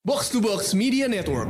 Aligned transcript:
Box 0.00 0.32
to 0.32 0.40
Box 0.40 0.72
Media 0.72 1.04
Network. 1.04 1.44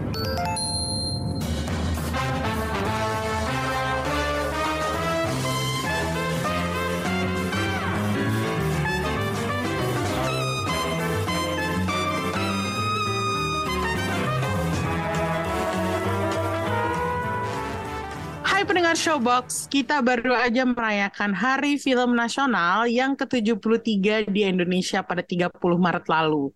Hai 18.42 18.66
pendengar 18.66 18.98
Showbox, 18.98 19.70
kita 19.70 20.02
baru 20.02 20.34
aja 20.34 20.66
merayakan 20.66 21.30
Hari 21.38 21.78
Film 21.78 22.18
Nasional 22.18 22.90
yang 22.90 23.14
ke-73 23.14 24.26
di 24.26 24.42
Indonesia 24.42 25.06
pada 25.06 25.22
30 25.22 25.54
Maret 25.78 26.10
lalu. 26.10 26.50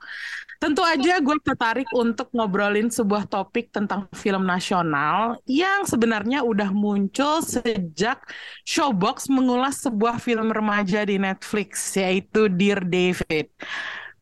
Tentu 0.64 0.80
aja 0.80 1.20
gue 1.20 1.36
tertarik 1.44 1.84
untuk 1.92 2.32
ngobrolin 2.32 2.88
sebuah 2.88 3.28
topik 3.28 3.68
tentang 3.68 4.08
film 4.16 4.48
nasional 4.48 5.36
yang 5.44 5.84
sebenarnya 5.84 6.40
udah 6.40 6.72
muncul 6.72 7.44
sejak 7.44 8.24
Showbox 8.64 9.28
mengulas 9.28 9.84
sebuah 9.84 10.16
film 10.16 10.48
remaja 10.48 11.04
di 11.04 11.20
Netflix, 11.20 11.92
yaitu 12.00 12.48
Dear 12.48 12.80
David. 12.80 13.52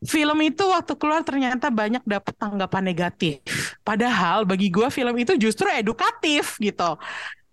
Film 0.03 0.35
itu 0.43 0.67
waktu 0.67 0.99
keluar 0.99 1.23
ternyata 1.23 1.71
banyak 1.71 2.03
dapat 2.03 2.35
tanggapan 2.35 2.91
negatif. 2.91 3.39
Padahal 3.79 4.43
bagi 4.43 4.67
gue 4.67 4.91
film 4.91 5.15
itu 5.15 5.39
justru 5.39 5.71
edukatif 5.71 6.59
gitu. 6.59 6.99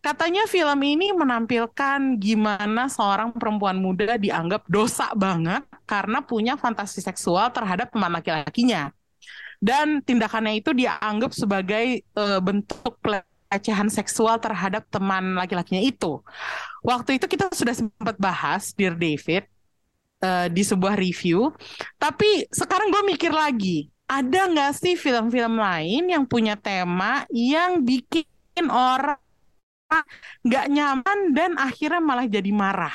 Katanya 0.00 0.48
film 0.48 0.80
ini 0.80 1.12
menampilkan 1.12 2.16
gimana 2.16 2.88
seorang 2.88 3.36
perempuan 3.36 3.76
muda 3.76 4.16
dianggap 4.16 4.64
dosa 4.64 5.12
banget 5.12 5.60
karena 5.84 6.24
punya 6.24 6.56
fantasi 6.56 7.04
seksual 7.04 7.52
terhadap 7.52 7.92
teman 7.92 8.08
laki-lakinya. 8.16 8.88
Dan 9.60 10.00
tindakannya 10.00 10.56
itu 10.56 10.72
dianggap 10.72 11.36
sebagai 11.36 12.00
uh, 12.16 12.40
bentuk 12.40 12.96
pelecehan 13.04 13.92
seksual 13.92 14.40
terhadap 14.40 14.88
teman 14.88 15.36
laki-lakinya 15.36 15.84
itu. 15.84 16.24
Waktu 16.80 17.20
itu 17.20 17.28
kita 17.28 17.52
sudah 17.52 17.76
sempat 17.76 18.16
bahas 18.16 18.72
Dear 18.72 18.96
David 18.96 19.44
uh, 20.24 20.48
di 20.48 20.64
sebuah 20.64 20.96
review, 20.96 21.52
tapi 22.00 22.48
sekarang 22.48 22.88
gue 22.88 23.04
mikir 23.04 23.36
lagi, 23.36 23.92
ada 24.08 24.48
nggak 24.48 24.72
sih 24.80 24.96
film-film 24.96 25.60
lain 25.60 26.08
yang 26.08 26.24
punya 26.24 26.56
tema 26.56 27.28
yang 27.28 27.84
bikin 27.84 28.24
orang 28.72 29.20
nggak 30.46 30.66
nyaman 30.70 31.18
dan 31.36 31.50
akhirnya 31.58 32.00
malah 32.00 32.26
jadi 32.26 32.50
marah. 32.54 32.94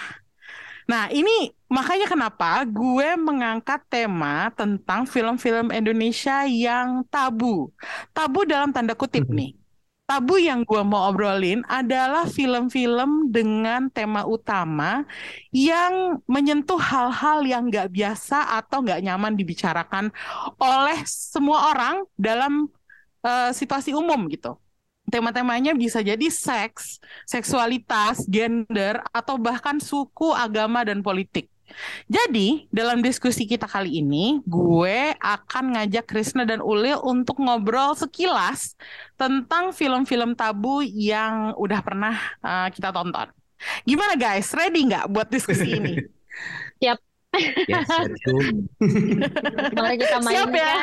Nah 0.86 1.10
ini 1.10 1.50
makanya 1.66 2.06
kenapa 2.06 2.62
gue 2.66 3.10
mengangkat 3.18 3.82
tema 3.90 4.54
tentang 4.54 5.10
film-film 5.10 5.74
Indonesia 5.74 6.46
yang 6.46 7.02
tabu. 7.10 7.74
Tabu 8.14 8.46
dalam 8.46 8.70
tanda 8.70 8.94
kutip 8.94 9.26
nih. 9.30 9.58
Tabu 10.06 10.38
yang 10.38 10.62
gue 10.62 10.86
mau 10.86 11.10
obrolin 11.10 11.66
adalah 11.66 12.30
film-film 12.30 13.34
dengan 13.34 13.90
tema 13.90 14.22
utama 14.22 15.02
yang 15.50 16.22
menyentuh 16.30 16.78
hal-hal 16.78 17.42
yang 17.42 17.66
nggak 17.66 17.90
biasa 17.90 18.54
atau 18.62 18.86
nggak 18.86 19.02
nyaman 19.02 19.34
dibicarakan 19.34 20.14
oleh 20.62 21.02
semua 21.10 21.74
orang 21.74 22.06
dalam 22.22 22.70
uh, 23.26 23.50
situasi 23.50 23.98
umum 23.98 24.30
gitu 24.30 24.62
tema-temanya 25.10 25.78
bisa 25.78 26.02
jadi 26.02 26.28
seks, 26.30 27.00
seksualitas, 27.30 28.26
gender, 28.26 29.02
atau 29.14 29.38
bahkan 29.38 29.78
suku, 29.78 30.34
agama, 30.34 30.82
dan 30.86 31.06
politik. 31.06 31.50
Jadi, 32.06 32.70
dalam 32.70 33.02
diskusi 33.02 33.50
kita 33.50 33.66
kali 33.66 34.00
ini, 34.00 34.40
gue 34.46 35.18
akan 35.18 35.76
ngajak 35.76 36.06
Krisna 36.06 36.46
dan 36.46 36.62
Ulil 36.62 37.02
untuk 37.02 37.42
ngobrol 37.42 37.98
sekilas 37.98 38.78
tentang 39.18 39.74
film-film 39.74 40.38
tabu 40.38 40.86
yang 40.86 41.58
udah 41.58 41.80
pernah 41.82 42.16
uh, 42.46 42.70
kita 42.70 42.94
tonton. 42.94 43.34
Gimana 43.84 44.14
guys, 44.14 44.54
ready 44.54 44.86
nggak 44.94 45.10
buat 45.10 45.28
diskusi 45.32 45.82
ini? 45.82 45.94
Siap. 46.82 47.00
Yes, 47.68 47.90
Mari 49.76 49.96
kita 50.00 50.18
mainkan. 50.24 50.32
Siap 50.32 50.52
ya? 50.56 50.74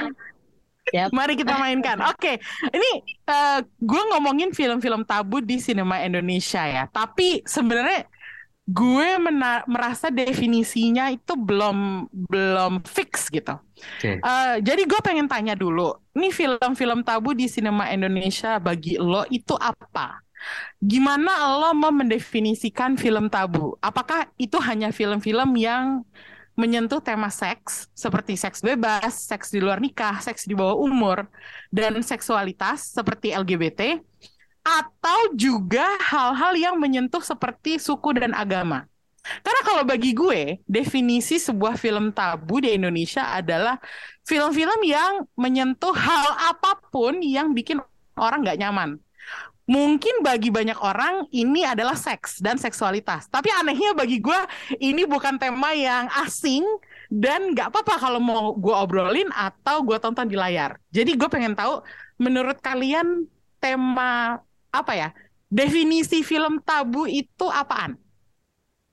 Yep. 0.93 1.09
Mari 1.17 1.35
kita 1.41 1.57
mainkan. 1.57 1.99
Oke, 2.13 2.37
okay. 2.37 2.37
ini 2.71 3.03
uh, 3.27 3.65
gue 3.65 4.03
ngomongin 4.13 4.53
film-film 4.53 5.09
tabu 5.09 5.41
di 5.41 5.57
sinema 5.57 6.05
Indonesia 6.05 6.63
ya. 6.69 6.85
Tapi 6.93 7.41
sebenarnya 7.49 8.07
gue 8.63 9.09
merasa 9.67 10.07
definisinya 10.07 11.11
itu 11.11 11.35
belum 11.35 12.07
belum 12.13 12.87
fix 12.87 13.27
gitu. 13.33 13.59
Okay. 13.99 14.23
Uh, 14.23 14.57
eh, 14.57 14.57
jadi 14.63 14.87
gue 14.87 15.01
pengen 15.03 15.27
tanya 15.27 15.59
dulu, 15.59 15.99
ini 16.15 16.31
film-film 16.31 17.03
tabu 17.03 17.35
di 17.35 17.51
sinema 17.51 17.91
Indonesia 17.91 18.63
bagi 18.63 19.01
lo 19.01 19.27
itu 19.33 19.59
apa? 19.59 20.23
Gimana 20.79 21.59
lo 21.59 21.75
mau 21.75 21.91
mendefinisikan 21.91 22.95
film 22.99 23.27
tabu? 23.31 23.75
Apakah 23.83 24.31
itu 24.39 24.59
hanya 24.63 24.95
film-film 24.95 25.55
yang 25.59 26.07
menyentuh 26.53 27.01
tema 27.01 27.33
seks 27.33 27.89
seperti 27.97 28.37
seks 28.37 28.61
bebas, 28.61 29.25
seks 29.29 29.49
di 29.49 29.59
luar 29.59 29.81
nikah, 29.81 30.21
seks 30.21 30.45
di 30.45 30.53
bawah 30.53 30.77
umur, 30.77 31.25
dan 31.73 31.97
seksualitas 32.05 32.93
seperti 32.93 33.33
LGBT, 33.33 34.01
atau 34.63 35.33
juga 35.35 35.85
hal-hal 35.99 36.55
yang 36.55 36.77
menyentuh 36.79 37.25
seperti 37.25 37.81
suku 37.81 38.15
dan 38.15 38.37
agama. 38.37 38.85
Karena 39.23 39.63
kalau 39.63 39.83
bagi 39.87 40.13
gue, 40.13 40.59
definisi 40.67 41.39
sebuah 41.39 41.79
film 41.79 42.11
tabu 42.11 42.59
di 42.59 42.75
Indonesia 42.75 43.31
adalah 43.31 43.79
film-film 44.27 44.83
yang 44.83 45.23
menyentuh 45.39 45.95
hal 45.95 46.51
apa 46.51 46.83
pun 46.91 47.23
yang 47.23 47.55
bikin 47.55 47.79
orang 48.19 48.43
nggak 48.43 48.59
nyaman 48.59 48.99
mungkin 49.73 50.21
bagi 50.21 50.53
banyak 50.53 50.77
orang 50.85 51.25
ini 51.33 51.65
adalah 51.65 51.97
seks 51.97 52.45
dan 52.45 52.61
seksualitas. 52.61 53.25
Tapi 53.33 53.49
anehnya 53.49 53.97
bagi 53.97 54.21
gue 54.21 54.37
ini 54.77 55.09
bukan 55.09 55.41
tema 55.41 55.73
yang 55.73 56.13
asing 56.21 56.61
dan 57.09 57.57
nggak 57.57 57.73
apa-apa 57.73 57.95
kalau 57.97 58.21
mau 58.21 58.53
gue 58.53 58.75
obrolin 58.77 59.33
atau 59.33 59.81
gue 59.81 59.97
tonton 59.97 60.29
di 60.29 60.37
layar. 60.37 60.77
Jadi 60.93 61.17
gue 61.17 61.29
pengen 61.33 61.57
tahu 61.57 61.81
menurut 62.21 62.61
kalian 62.61 63.25
tema 63.57 64.37
apa 64.69 64.93
ya 64.93 65.09
definisi 65.49 66.21
film 66.21 66.61
tabu 66.61 67.09
itu 67.09 67.49
apaan? 67.49 67.97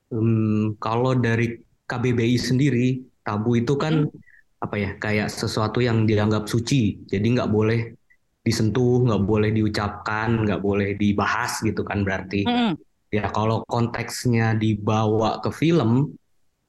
Hmm, 0.10 0.80
kalau 0.80 1.12
dari 1.14 1.60
KBBI 1.86 2.40
sendiri 2.40 3.04
tabu 3.22 3.60
itu 3.60 3.76
kan 3.76 4.08
hmm. 4.08 4.64
apa 4.64 4.76
ya 4.80 4.92
kayak 4.96 5.28
sesuatu 5.28 5.84
yang 5.84 6.08
dianggap 6.08 6.48
suci, 6.48 7.04
jadi 7.06 7.24
nggak 7.36 7.52
boleh 7.52 7.99
disentuh, 8.40 9.06
nggak 9.06 9.24
boleh 9.24 9.50
diucapkan, 9.52 10.48
nggak 10.48 10.62
boleh 10.64 10.96
dibahas 10.96 11.60
gitu 11.62 11.84
kan 11.84 12.02
berarti. 12.08 12.48
Mm. 12.48 12.74
Ya 13.10 13.26
kalau 13.34 13.66
konteksnya 13.66 14.56
dibawa 14.56 15.44
ke 15.44 15.52
film, 15.52 16.14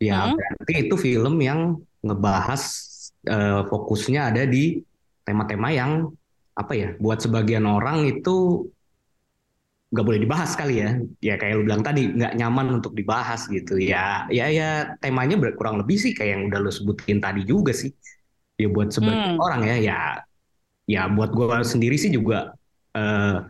ya 0.02 0.30
mm. 0.30 0.34
berarti 0.34 0.72
itu 0.88 0.94
film 0.98 1.38
yang 1.38 1.78
ngebahas 2.00 2.62
uh, 3.28 3.62
fokusnya 3.68 4.34
ada 4.34 4.42
di 4.48 4.80
tema-tema 5.22 5.70
yang 5.70 6.10
apa 6.58 6.72
ya, 6.74 6.88
buat 6.98 7.22
sebagian 7.22 7.64
orang 7.64 8.08
itu 8.08 8.66
nggak 9.90 10.06
boleh 10.06 10.20
dibahas 10.22 10.54
kali 10.54 10.82
ya. 10.82 10.90
Ya 11.18 11.34
kayak 11.38 11.54
lu 11.60 11.62
bilang 11.66 11.82
tadi 11.82 12.10
nggak 12.10 12.34
nyaman 12.38 12.82
untuk 12.82 12.94
dibahas 12.94 13.46
gitu. 13.50 13.78
Ya 13.78 14.26
ya 14.30 14.46
ya 14.50 14.94
temanya 15.02 15.38
kurang 15.54 15.82
lebih 15.82 15.98
sih 15.98 16.14
kayak 16.14 16.30
yang 16.34 16.42
udah 16.50 16.58
lu 16.62 16.70
sebutin 16.70 17.18
tadi 17.18 17.42
juga 17.46 17.74
sih. 17.74 17.90
Ya 18.58 18.68
buat 18.70 18.90
sebagian 18.94 19.38
mm. 19.38 19.42
orang 19.42 19.62
ya 19.66 19.76
ya 19.80 19.98
ya 20.90 21.06
buat 21.06 21.30
gue 21.30 21.46
sendiri 21.62 21.94
sih 21.94 22.10
juga 22.10 22.58
uh, 22.98 23.46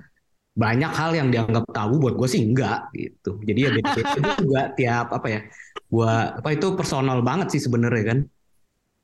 banyak 0.52 0.92
hal 0.92 1.16
yang 1.16 1.28
dianggap 1.32 1.64
tabu 1.72 1.96
buat 1.96 2.20
gue 2.20 2.28
sih 2.28 2.44
enggak 2.44 2.92
gitu 2.92 3.40
jadi 3.40 3.58
ya 3.64 3.70
beda 3.80 4.00
juga 4.36 4.62
tiap 4.76 5.06
apa 5.16 5.26
ya 5.32 5.40
buat 5.88 6.44
apa 6.44 6.48
itu 6.52 6.76
personal 6.76 7.24
banget 7.24 7.56
sih 7.56 7.64
sebenarnya 7.64 8.04
kan 8.04 8.18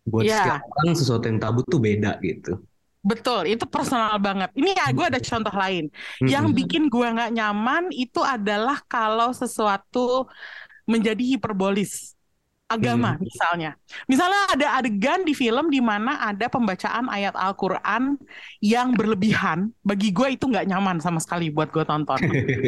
buat 0.04 0.28
yeah. 0.28 0.44
setiap 0.44 0.62
orang 0.68 0.92
sesuatu 0.92 1.24
yang 1.24 1.38
tabu 1.40 1.64
tuh 1.64 1.80
beda 1.80 2.20
gitu 2.20 2.60
Betul, 3.06 3.54
itu 3.54 3.62
personal 3.70 4.18
banget. 4.18 4.50
Ini 4.58 4.74
ya, 4.74 4.90
gue 4.90 5.06
ada 5.06 5.22
contoh 5.22 5.54
lain. 5.54 5.86
Yang 6.18 6.46
bikin 6.58 6.90
gue 6.90 7.06
nggak 7.06 7.38
nyaman 7.38 7.94
itu 7.94 8.18
adalah 8.18 8.82
kalau 8.90 9.30
sesuatu 9.30 10.26
menjadi 10.90 11.38
hiperbolis 11.38 12.15
agama 12.66 13.14
hmm. 13.14 13.22
misalnya. 13.22 13.70
Misalnya 14.10 14.40
ada 14.50 14.66
adegan 14.82 15.22
di 15.22 15.32
film 15.32 15.70
di 15.70 15.78
mana 15.78 16.18
ada 16.18 16.50
pembacaan 16.50 17.06
ayat 17.06 17.34
Al-Qur'an 17.38 18.18
yang 18.58 18.94
berlebihan, 18.94 19.70
bagi 19.86 20.10
gue 20.10 20.34
itu 20.34 20.50
nggak 20.50 20.66
nyaman 20.66 20.98
sama 20.98 21.22
sekali 21.22 21.50
buat 21.50 21.70
gue 21.70 21.86
tonton. 21.86 22.18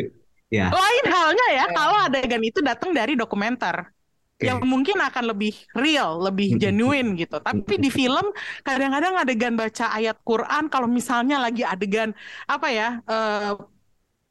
yeah. 0.55 0.71
Lain 0.71 1.05
halnya 1.11 1.47
ya 1.51 1.57
yeah. 1.67 1.69
kalau 1.75 1.97
adegan 2.07 2.43
itu 2.43 2.63
datang 2.63 2.95
dari 2.95 3.19
dokumenter. 3.19 3.91
Okay. 4.39 4.55
Yang 4.55 4.71
mungkin 4.71 5.03
akan 5.03 5.35
lebih 5.35 5.51
real, 5.75 6.23
lebih 6.23 6.55
hmm. 6.55 6.61
genuine 6.63 7.11
gitu. 7.19 7.43
Tapi 7.43 7.75
di 7.75 7.91
film 7.91 8.31
kadang-kadang 8.63 9.19
adegan 9.19 9.59
baca 9.59 9.91
ayat 9.91 10.15
Quran 10.23 10.71
kalau 10.71 10.87
misalnya 10.87 11.43
lagi 11.43 11.67
adegan 11.67 12.15
apa 12.47 12.71
ya 12.71 13.03
uh, 13.03 13.59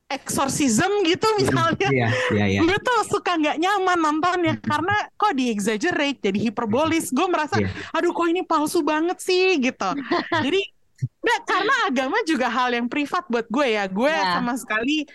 exorcism 0.07 0.87
gitu 1.03 1.27
misalnya, 1.35 1.91
yeah, 1.91 2.11
yeah, 2.31 2.47
yeah. 2.47 2.63
gue 2.63 2.79
tuh 2.79 2.99
suka 3.11 3.35
nggak 3.35 3.59
nyaman 3.59 3.99
nontonnya 3.99 4.55
mm 4.55 4.59
-hmm. 4.63 4.69
karena 4.71 4.95
kok 5.19 5.33
di 5.35 5.51
exaggerate 5.51 6.19
jadi 6.31 6.39
hiperbolis. 6.47 7.11
Gue 7.11 7.27
merasa, 7.27 7.59
yeah. 7.59 7.71
aduh 7.91 8.15
kok 8.15 8.27
ini 8.31 8.41
palsu 8.47 8.79
banget 8.87 9.19
sih 9.19 9.59
gitu. 9.59 9.89
jadi 10.47 10.63
Nggak, 10.97 11.41
karena 11.45 11.75
agama 11.85 12.17
juga 12.25 12.47
hal 12.49 12.73
yang 12.73 12.87
privat 12.89 13.29
buat 13.29 13.45
gue 13.45 13.67
ya. 13.77 13.85
Gue 13.85 14.09
Ya. 14.09 14.41
sama 14.41 14.57
sekali 14.57 15.05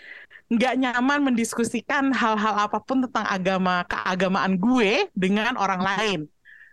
nggak 0.53 0.75
nyaman 0.79 1.33
mendiskusikan 1.33 2.13
hal-hal 2.13 2.55
apa 2.69 2.77
pun 2.85 3.09
tentang 3.09 3.25
agama 3.25 3.83
keagamaan 3.89 4.61
gue 4.61 5.09
dengan 5.17 5.57
orang 5.57 5.81
lain. 5.81 6.21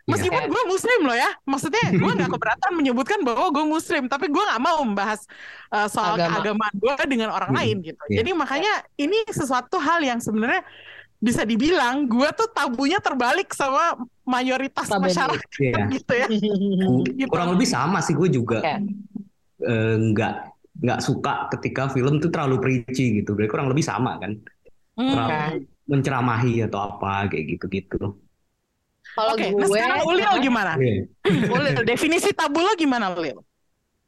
Iya. 0.10 0.14
Meskipun 0.18 0.44
gue 0.48 0.64
muslim 0.66 1.00
loh 1.06 1.14
ya, 1.14 1.30
maksudnya 1.44 1.86
gue 1.92 2.12
nggak 2.18 2.32
keberatan 2.32 2.72
menyebutkan 2.74 3.20
bahwa 3.22 3.46
gue 3.48 3.62
muslim, 3.64 4.04
tapi 4.06 4.26
gue 4.26 4.42
nggak 4.42 4.58
mau 4.60 4.82
membahas 4.82 5.30
uh, 5.70 5.86
soal 5.86 6.18
Agama. 6.18 6.42
keagamaan 6.42 6.76
gue 6.76 6.94
dengan 7.06 7.30
orang 7.30 7.50
Hmm, 7.50 7.60
lain 7.62 7.76
gitu. 7.84 8.02
iya. 8.10 8.18
Jadi 8.20 8.30
makanya 8.34 8.74
ini 8.96 9.22
sesuatu 9.28 9.78
hal 9.78 10.02
yang 10.02 10.18
sebenarnya 10.18 10.66
bisa 11.20 11.44
dibilang 11.44 12.08
gue 12.08 12.26
tuh 12.32 12.50
tabunya 12.50 12.98
terbalik 12.98 13.52
sama 13.52 13.94
mayoritas 14.24 14.88
Tabu. 14.88 15.06
masyarakat 15.06 15.50
Iya. 15.60 15.78
gitu 15.94 16.14
ya. 16.16 16.28
Gitu. 16.28 17.28
Kurang 17.28 17.54
lebih 17.54 17.68
sama 17.68 18.00
sih 18.00 18.16
gue 18.16 18.30
juga 18.30 18.60
Oke. 18.60 18.74
eh, 19.62 19.96
nggak 20.10 20.34
nggak 20.80 21.00
suka 21.00 21.52
ketika 21.54 21.92
film 21.92 22.18
tuh 22.18 22.32
terlalu 22.32 22.58
preachy 22.58 23.20
gitu. 23.20 23.36
Berarti 23.36 23.52
kurang 23.52 23.68
lebih 23.68 23.84
sama 23.84 24.16
kan. 24.18 24.32
Hmm. 24.96 25.12
Terlalu 25.12 25.68
menceramahi 25.86 26.54
atau 26.64 26.80
apa 26.88 27.28
kayak 27.28 27.46
gitu-gitu. 27.52 28.16
Kalau 29.16 29.34
Oke, 29.36 29.46
gue 29.52 29.60
nah 29.60 29.70
sekarang 29.74 30.00
Ulil 30.10 30.32
gimana? 30.46 30.74
Ulil, 31.56 31.76
definisi 31.86 32.30
tabu 32.34 32.60
lo 32.64 32.72
gimana 32.80 33.12
Ulil? 33.14 33.38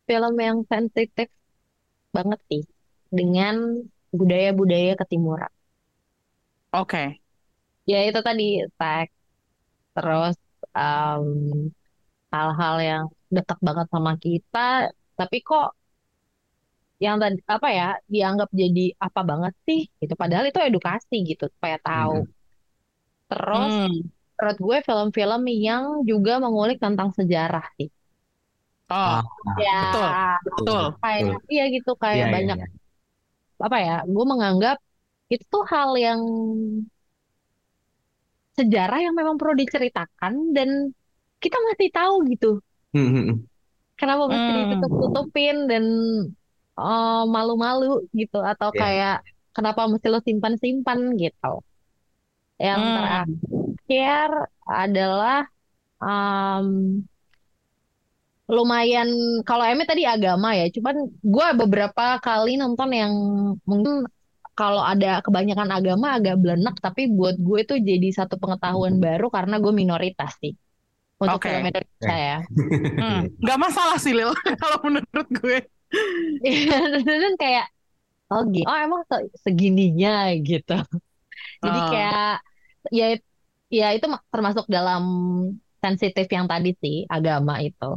film 0.07 0.33
yang 0.47 0.57
sensitif 0.71 1.27
banget 2.15 2.39
sih 2.49 2.63
dengan 3.17 3.55
budaya-budaya 4.19 4.93
ketimuran. 5.01 5.53
Oke. 6.73 7.19
Ya 7.91 7.97
itu 8.07 8.19
tadi 8.27 8.43
teks, 8.77 9.13
terus 9.95 10.35
em, 10.77 11.25
hal-hal 12.33 12.75
yang 12.89 13.03
dekat 13.35 13.57
banget 13.67 13.87
sama 13.93 14.11
kita, 14.25 14.59
tapi 15.19 15.37
kok 15.47 15.65
yang 17.05 17.17
tadi 17.21 17.37
apa 17.55 17.67
ya 17.79 17.87
dianggap 18.13 18.49
jadi 18.61 18.81
apa 19.05 19.21
banget 19.29 19.53
sih 19.67 19.79
gitu. 20.01 20.13
Padahal 20.21 20.45
itu 20.49 20.59
edukasi 20.69 21.15
gitu 21.29 21.45
supaya 21.55 21.77
tahu. 21.87 22.13
Terus 23.29 23.73
Hmm. 23.73 24.11
Menurut 24.41 24.59
gue 24.67 24.77
film-film 24.87 25.41
yang 25.67 25.85
juga 26.09 26.33
mengulik 26.43 26.77
tentang 26.81 27.09
sejarah 27.19 27.65
sih. 27.77 27.89
Oh, 28.89 29.21
Ah, 29.47 29.65
Ya, 29.65 29.71
betul, 29.77 30.09
betul. 30.45 30.83
kayak 31.01 31.23
iya 31.53 31.63
gitu 31.75 31.89
kayak 32.03 32.25
iya, 32.27 32.27
banyak 32.33 32.57
iya. 32.57 32.65
apa 33.65 33.77
ya? 33.85 33.91
Gue 34.13 34.25
menganggap 34.31 34.75
itu 35.33 35.43
tuh 35.53 35.63
hal 35.73 35.89
yang 36.05 36.21
sejarah 38.57 38.99
yang 39.05 39.13
memang 39.19 39.35
perlu 39.39 39.55
diceritakan 39.61 40.33
dan 40.55 40.69
kita 41.43 41.57
masih 41.67 41.89
tahu 41.97 42.15
gitu. 42.31 42.49
Hmm, 42.93 43.07
hmm, 43.15 43.29
hmm. 43.29 43.47
Kenapa 43.99 44.23
mesti 44.33 44.49
Hmm. 44.49 44.57
ditutup-tutupin 44.59 45.55
dan 45.71 45.83
eh, 46.79 47.21
malu-malu 47.35 47.85
gitu 48.19 48.37
atau 48.51 48.69
Iya. 48.73 48.81
kayak 48.81 49.13
kenapa 49.55 49.81
mesti 49.91 50.07
lo 50.13 50.19
simpan-simpan 50.27 50.99
gitu. 51.23 51.47
Yang 52.65 52.81
Hmm. 52.81 52.93
terakhir 52.95 53.60
adalah 54.67 55.47
em, 56.01 56.67
lumayan 58.51 59.07
kalau 59.47 59.63
Emi 59.63 59.87
tadi 59.87 60.03
agama 60.03 60.51
ya, 60.51 60.67
cuman 60.67 61.07
gue 61.07 61.47
beberapa 61.55 62.19
kali 62.19 62.59
nonton 62.59 62.89
yang 62.91 63.13
mungkin 63.63 64.03
kalau 64.51 64.83
ada 64.83 65.23
kebanyakan 65.23 65.71
agama 65.71 66.19
agak 66.19 66.35
belenek, 66.35 66.75
tapi 66.83 67.07
buat 67.07 67.39
gue 67.39 67.63
itu 67.63 67.79
jadi 67.79 68.07
satu 68.11 68.35
pengetahuan 68.35 68.99
baru 68.99 69.31
karena 69.31 69.55
gue 69.63 69.71
minoritas 69.71 70.35
sih 70.43 70.51
untuk 71.15 71.39
Oke. 71.39 71.47
film 71.47 71.63
Indonesia 71.71 72.15
ya. 72.17 72.37
Hmm. 73.01 73.25
Nggak 73.41 73.59
masalah 73.61 73.97
sih 73.97 74.13
Lil, 74.13 74.29
kalau 74.61 74.77
menurut 74.85 75.27
gue. 75.31 75.57
Iya, 76.43 76.77
dan 77.07 77.33
kayak 77.39 77.65
oh 78.29 78.43
gitu, 78.51 78.67
oh 78.67 78.77
emang 78.77 79.01
se- 79.07 79.31
segininya 79.41 80.29
gitu. 80.37 80.75
Jadi 81.63 81.79
Ah. 81.81 81.87
kayak 81.87 82.31
ya 82.91 83.07
ya 83.71 83.87
itu 83.95 84.05
ma- 84.11 84.23
termasuk 84.33 84.65
dalam 84.67 85.03
sensitif 85.83 86.27
yang 86.29 86.45
tadi 86.51 86.69
sih 86.81 86.95
agama 87.09 87.53
itu. 87.63 87.89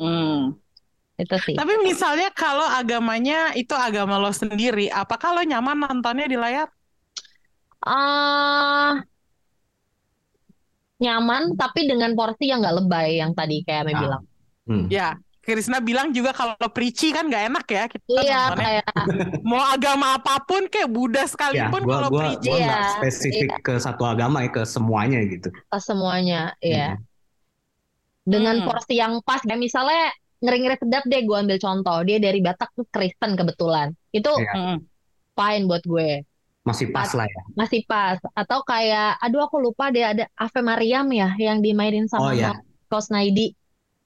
Hmm. 0.00 0.58
Itu 1.14 1.36
sih. 1.46 1.54
Tapi 1.54 1.74
misalnya 1.86 2.28
kalau 2.34 2.66
agamanya 2.66 3.54
itu 3.54 3.74
agama 3.78 4.18
lo 4.18 4.34
sendiri, 4.34 4.90
apakah 4.90 5.30
lo 5.38 5.42
nyaman 5.46 5.76
nontonnya 5.86 6.26
di 6.26 6.38
layar? 6.40 6.68
ah 7.86 9.04
nyaman 11.02 11.42
tapi 11.60 11.80
dengan 11.90 12.14
porsi 12.18 12.48
yang 12.50 12.62
nggak 12.62 12.76
lebay 12.80 13.08
yang 13.20 13.32
tadi 13.34 13.56
kayak 13.66 13.82
Ame 13.84 13.92
Ah. 13.94 14.00
bilang. 14.02 14.22
Hmm. 14.64 14.84
Ya, 14.88 15.08
Krisna 15.44 15.78
bilang 15.78 16.10
juga 16.10 16.32
kalau 16.32 16.56
preachy 16.68 17.12
kan 17.12 17.28
nggak 17.28 17.44
enak 17.52 17.66
ya 17.68 17.84
kita 17.86 18.04
Iya 18.08 18.42
kayak 18.56 18.84
Mau 19.44 19.60
agama 19.60 20.16
apa 20.16 20.40
pun 20.42 20.64
kayak 20.66 20.88
Buddha 20.88 21.22
Ya, 21.22 21.30
sekalipun 21.30 21.80
gua 21.84 21.94
kalau 22.00 22.08
gua 22.08 22.20
preachy. 22.26 22.48
gua 22.50 22.58
Iya, 22.58 22.80
spesifik 22.98 23.50
ke 23.60 23.74
satu 23.76 24.02
agama 24.02 24.40
ya, 24.40 24.50
ke 24.50 24.62
semuanya 24.64 25.20
gitu. 25.22 25.48
ke 25.52 25.78
semuanya, 25.78 26.56
ya. 26.58 26.96
Hmm. 26.96 27.04
Dengan 28.24 28.56
Hmm. 28.60 28.66
porsi 28.66 28.96
yang 28.96 29.20
pas. 29.20 29.40
Kayak 29.40 29.60
misalnya 29.60 30.08
ngeri-ngeri 30.40 30.76
sedap 30.80 31.04
deh 31.04 31.20
gue 31.22 31.36
ambil 31.36 31.58
contoh. 31.60 31.98
Dia 32.02 32.16
dari 32.16 32.40
Batak 32.40 32.72
tuh 32.72 32.88
Kristen 32.88 33.36
kebetulan. 33.36 33.92
Itu 34.10 34.32
Iya. 34.32 34.52
Hmm. 34.52 34.78
fine 35.34 35.64
buat 35.68 35.84
gue. 35.84 36.24
Masih 36.64 36.88
pas 36.88 37.12
lah 37.12 37.28
ya. 37.28 37.42
Masih 37.52 37.84
pas. 37.84 38.16
Atau 38.32 38.64
kayak, 38.64 39.20
aduh 39.20 39.44
aku 39.44 39.60
lupa 39.60 39.92
dia 39.92 40.16
ada 40.16 40.24
Ave 40.32 40.64
Mariam 40.64 41.04
ya 41.12 41.36
yang 41.36 41.60
dimainin 41.60 42.08
Oh 42.08 42.32
sama 42.32 42.32
ya, 42.32 42.56
Kos 42.88 43.12
Naidi. 43.12 43.52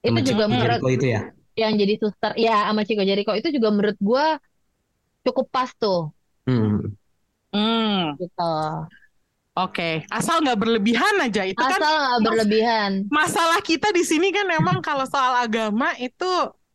Itu 0.02 0.20
juga 0.34 0.44
Chico 0.46 0.52
menurut 0.52 0.80
itu 0.94 1.06
ya. 1.10 1.20
yang 1.58 1.72
jadi 1.74 1.94
suster. 1.98 2.32
Ya 2.38 2.70
sama 2.70 2.82
Chico 2.86 3.02
Jericho. 3.02 3.32
Itu 3.34 3.48
juga 3.50 3.68
menurut 3.74 3.98
gue 3.98 4.26
cukup 5.26 5.46
pas 5.50 5.70
tuh. 5.74 6.10
Hmm. 6.46 6.94
Hmm. 7.52 8.14
Gitu. 8.18 8.42
Oke, 9.58 10.06
asal 10.14 10.38
nggak 10.46 10.58
berlebihan 10.62 11.14
aja. 11.18 11.42
Itu 11.42 11.58
kan 11.58 11.82
Asal 11.82 11.94
nggak 12.22 12.22
berlebihan. 12.22 12.92
masalah 13.10 13.58
kita 13.58 13.90
di 13.90 14.06
sini 14.06 14.30
kan 14.30 14.46
memang 14.46 14.78
kalau 14.78 15.02
soal 15.08 15.34
agama 15.42 15.90
itu 15.98 16.24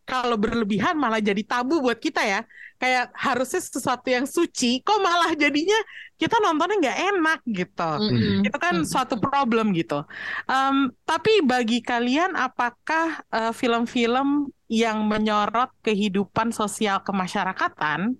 kalau 0.03 0.35
berlebihan 0.35 0.99
malah 0.99 1.23
jadi 1.23 1.39
tabu 1.47 1.79
buat 1.79 1.95
kita 1.95 2.19
ya. 2.27 2.43
Kayak 2.83 3.15
harusnya 3.15 3.61
sesuatu 3.63 4.11
yang 4.11 4.27
suci, 4.27 4.83
kok 4.83 4.99
malah 4.99 5.31
jadinya 5.39 5.79
kita 6.19 6.35
nontonnya 6.43 6.75
nggak 6.83 6.99
enak 7.15 7.39
gitu. 7.47 7.91
Mm-mm. 8.03 8.43
Itu 8.43 8.57
kan 8.59 8.75
Mm. 8.83 8.87
suatu 8.91 9.15
problem 9.23 9.71
gitu. 9.71 10.03
Em, 10.51 10.91
tapi 11.07 11.39
bagi 11.47 11.79
kalian, 11.79 12.35
apakah 12.35 13.23
eh, 13.31 13.53
film-film 13.55 14.51
yang 14.67 14.99
menyorot 15.07 15.71
kehidupan 15.79 16.51
sosial 16.51 16.99
kemasyarakatan 17.07 18.19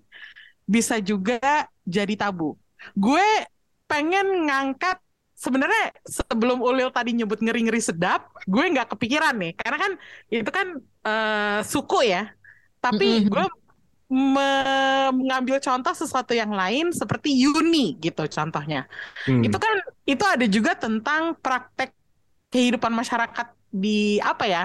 bisa 0.64 0.96
juga 1.04 1.68
jadi 1.84 2.16
tabu? 2.16 2.56
Gue 2.96 3.24
pengen 3.84 4.48
ngangkat 4.48 4.96
sebenarnya 5.36 5.92
sebelum 6.08 6.64
Ulil 6.64 6.88
tadi 6.88 7.12
nyebut 7.12 7.36
ngeri-ngeri 7.44 7.84
sedap, 7.84 8.32
gue 8.48 8.64
nggak 8.64 8.96
kepikiran 8.96 9.36
nih, 9.36 9.52
karena 9.60 9.76
kan 9.76 9.92
itu 10.32 10.48
kan 10.48 10.66
eh, 11.04 11.60
suku 11.68 12.00
ya. 12.08 12.32
Tapi 12.80 13.28
Mm-mm. 13.28 13.28
gue 13.28 13.44
me- 13.44 13.62
mengambil 14.14 15.58
contoh 15.58 15.90
sesuatu 15.92 16.30
yang 16.32 16.54
lain 16.54 16.94
seperti 16.94 17.34
Yuni 17.34 17.98
gitu 17.98 18.22
contohnya. 18.30 18.86
Hmm. 19.26 19.42
Itu 19.42 19.56
kan 19.58 19.74
itu 20.06 20.24
ada 20.24 20.46
juga 20.46 20.78
tentang 20.78 21.34
praktek 21.38 21.90
kehidupan 22.48 22.94
masyarakat 22.94 23.46
di 23.74 24.22
apa 24.22 24.44
ya? 24.46 24.62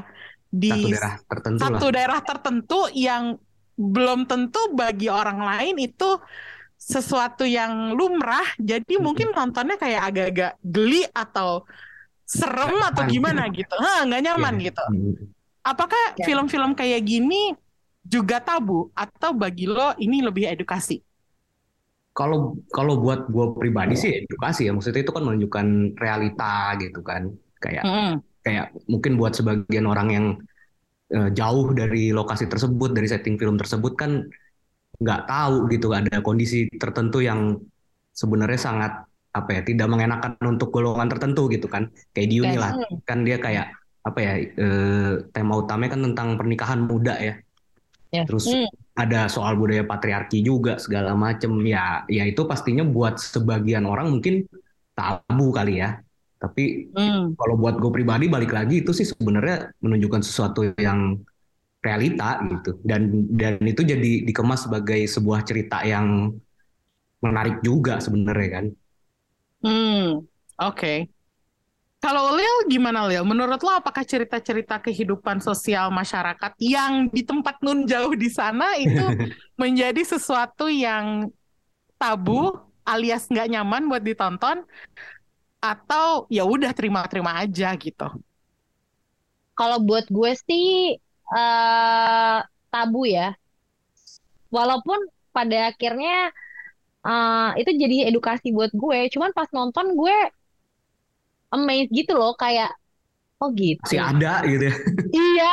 Satu 0.61 0.61
Di 0.61 0.69
daerah 0.93 1.13
tertentu 1.25 1.69
lah. 1.69 1.81
satu 1.81 1.85
daerah 1.89 2.19
tertentu 2.21 2.79
yang 2.93 3.23
belum 3.79 4.19
tentu 4.25 4.61
bagi 4.73 5.07
orang 5.09 5.39
lain 5.39 5.75
itu 5.79 6.09
sesuatu 6.77 7.43
yang 7.43 7.93
lumrah. 7.93 8.45
Jadi 8.61 8.97
Mm-mm. 8.97 9.03
mungkin 9.05 9.27
nontonnya 9.33 9.75
kayak 9.77 10.01
agak-agak 10.09 10.51
geli 10.61 11.03
atau 11.11 11.65
serem 12.25 12.77
atau 12.81 13.03
nyaman. 13.03 13.13
gimana 13.13 13.41
gitu. 13.49 13.75
Hah, 13.77 14.05
nggak 14.05 14.21
nyaman 14.25 14.55
Iya. 14.57 14.65
gitu. 14.69 14.83
Hmm. 14.89 15.15
Apakah 15.61 16.03
Ya. 16.17 16.25
film-film 16.25 16.71
kayak 16.73 17.01
gini 17.03 17.53
juga 18.03 18.39
tabu 18.39 18.89
atau 18.95 19.35
bagi 19.35 19.67
lo 19.69 19.93
ini 19.99 20.23
lebih 20.23 20.49
edukasi? 20.49 20.99
Kalau 22.09 22.59
kalau 22.73 22.99
buat 22.99 23.31
gue 23.31 23.45
pribadi 23.55 23.95
sih 23.95 24.11
edukasi 24.27 24.67
ya, 24.67 24.75
maksudnya 24.75 25.07
itu 25.07 25.13
kan 25.15 25.23
menunjukkan 25.23 25.67
realita 25.95 26.75
gitu 26.83 26.99
kan, 26.99 27.31
kayak 27.63 27.85
Mm-mm. 27.85 28.19
kayak 28.43 28.75
mungkin 28.91 29.15
buat 29.15 29.39
sebagian 29.39 29.87
orang 29.87 30.07
yang 30.11 30.25
eh, 31.15 31.29
jauh 31.31 31.71
dari 31.71 32.11
lokasi 32.11 32.51
tersebut, 32.51 32.91
dari 32.91 33.07
setting 33.07 33.39
film 33.39 33.55
tersebut 33.55 33.95
kan 33.95 34.27
nggak 34.99 35.21
tahu 35.31 35.71
gitu 35.71 35.95
ada 35.95 36.19
kondisi 36.19 36.67
tertentu 36.75 37.23
yang 37.23 37.55
sebenarnya 38.11 38.59
sangat 38.59 38.91
apa 39.31 39.49
ya 39.55 39.61
tidak 39.63 39.87
mengenakan 39.87 40.35
untuk 40.43 40.75
golongan 40.75 41.07
tertentu 41.07 41.47
gitu 41.47 41.71
kan, 41.71 41.87
kayak 42.11 42.27
di 42.27 42.43
Uni 42.43 42.59
lah, 42.59 42.75
kan 43.07 43.23
dia 43.23 43.39
kayak 43.39 43.71
apa 44.03 44.19
ya 44.19 44.33
eh, 44.43 45.11
tema 45.31 45.55
utamanya 45.55 45.95
kan 45.95 46.01
tentang 46.03 46.27
pernikahan 46.35 46.83
muda 46.83 47.15
ya, 47.15 47.39
Yes. 48.11 48.29
terus 48.29 48.45
Hmm. 48.45 48.65
ada 48.99 49.31
soal 49.31 49.55
budaya 49.55 49.83
patriarki 49.87 50.43
juga 50.43 50.75
segala 50.77 51.15
macem 51.15 51.49
ya 51.63 52.03
ya 52.11 52.23
itu 52.27 52.43
pastinya 52.45 52.83
buat 52.83 53.15
sebagian 53.17 53.87
orang 53.87 54.11
mungkin 54.11 54.43
tabu 54.93 55.49
kali 55.55 55.79
ya 55.81 56.03
tapi 56.39 56.91
Hmm. 56.95 57.35
kalau 57.39 57.55
buat 57.55 57.79
gue 57.79 57.91
pribadi 57.95 58.27
balik 58.27 58.51
lagi 58.51 58.83
itu 58.83 58.91
sih 58.91 59.07
sebenarnya 59.07 59.71
menunjukkan 59.79 60.21
sesuatu 60.23 60.67
yang 60.75 61.15
realita 61.79 62.43
gitu 62.51 62.71
dan 62.83 63.01
dan 63.39 63.55
itu 63.63 63.81
jadi 63.87 64.11
dikemas 64.27 64.67
sebagai 64.67 64.99
sebuah 65.07 65.47
cerita 65.47 65.81
yang 65.87 66.35
menarik 67.23 67.59
juga 67.63 67.99
sebenarnya 67.99 68.49
kan. 68.59 68.65
Hmm, 69.61 70.27
oke. 70.57 71.09
Kalau 71.99 72.31
Lil 72.31 72.71
gimana 72.71 73.03
Lil? 73.11 73.27
Menurut 73.27 73.59
lo 73.59 73.75
apakah 73.75 74.07
cerita-cerita 74.07 74.79
kehidupan 74.79 75.43
sosial 75.43 75.91
masyarakat 75.91 76.55
yang 76.55 77.11
di 77.11 77.27
tempat 77.27 77.59
nun 77.59 77.83
jauh 77.83 78.15
di 78.15 78.31
sana 78.31 78.79
itu 78.79 79.03
menjadi 79.61 79.99
sesuatu 80.07 80.71
yang 80.71 81.27
tabu 81.99 82.55
alias 82.87 83.27
nggak 83.27 83.51
nyaman 83.51 83.91
buat 83.91 83.99
ditonton 83.99 84.63
atau 85.59 86.23
ya 86.31 86.47
udah 86.47 86.71
terima-terima 86.71 87.35
aja 87.35 87.75
gitu? 87.75 88.07
Kalau 89.59 89.83
buat 89.83 90.07
gue 90.07 90.31
sih 90.47 90.95
eh 91.35 92.39
tabu 92.71 93.03
ya. 93.11 93.35
Walaupun 94.55 95.03
pada 95.35 95.75
akhirnya 95.75 96.31
eh, 97.03 97.49
itu 97.59 97.71
jadi 97.75 98.07
edukasi 98.07 98.55
buat 98.55 98.71
gue. 98.71 99.11
Cuman 99.11 99.35
pas 99.35 99.51
nonton 99.51 99.99
gue 99.99 100.17
amazed 101.55 101.91
gitu 101.97 102.11
loh 102.19 102.31
kayak 102.41 102.69
oh 103.41 103.49
gitu. 103.61 103.83
Masih 103.83 103.99
ada 103.99 104.43
gitu 104.47 104.63
ya. 104.69 104.75
Iya, 105.15 105.45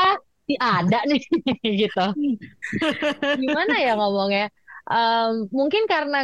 sih 0.46 0.56
ada 0.60 0.96
nih 1.10 1.20
gitu. 1.80 2.00
Gimana 3.40 3.72
ya 3.84 3.90
ngomongnya? 3.98 4.42
Em, 4.92 5.30
mungkin 5.58 5.82
karena 5.92 6.16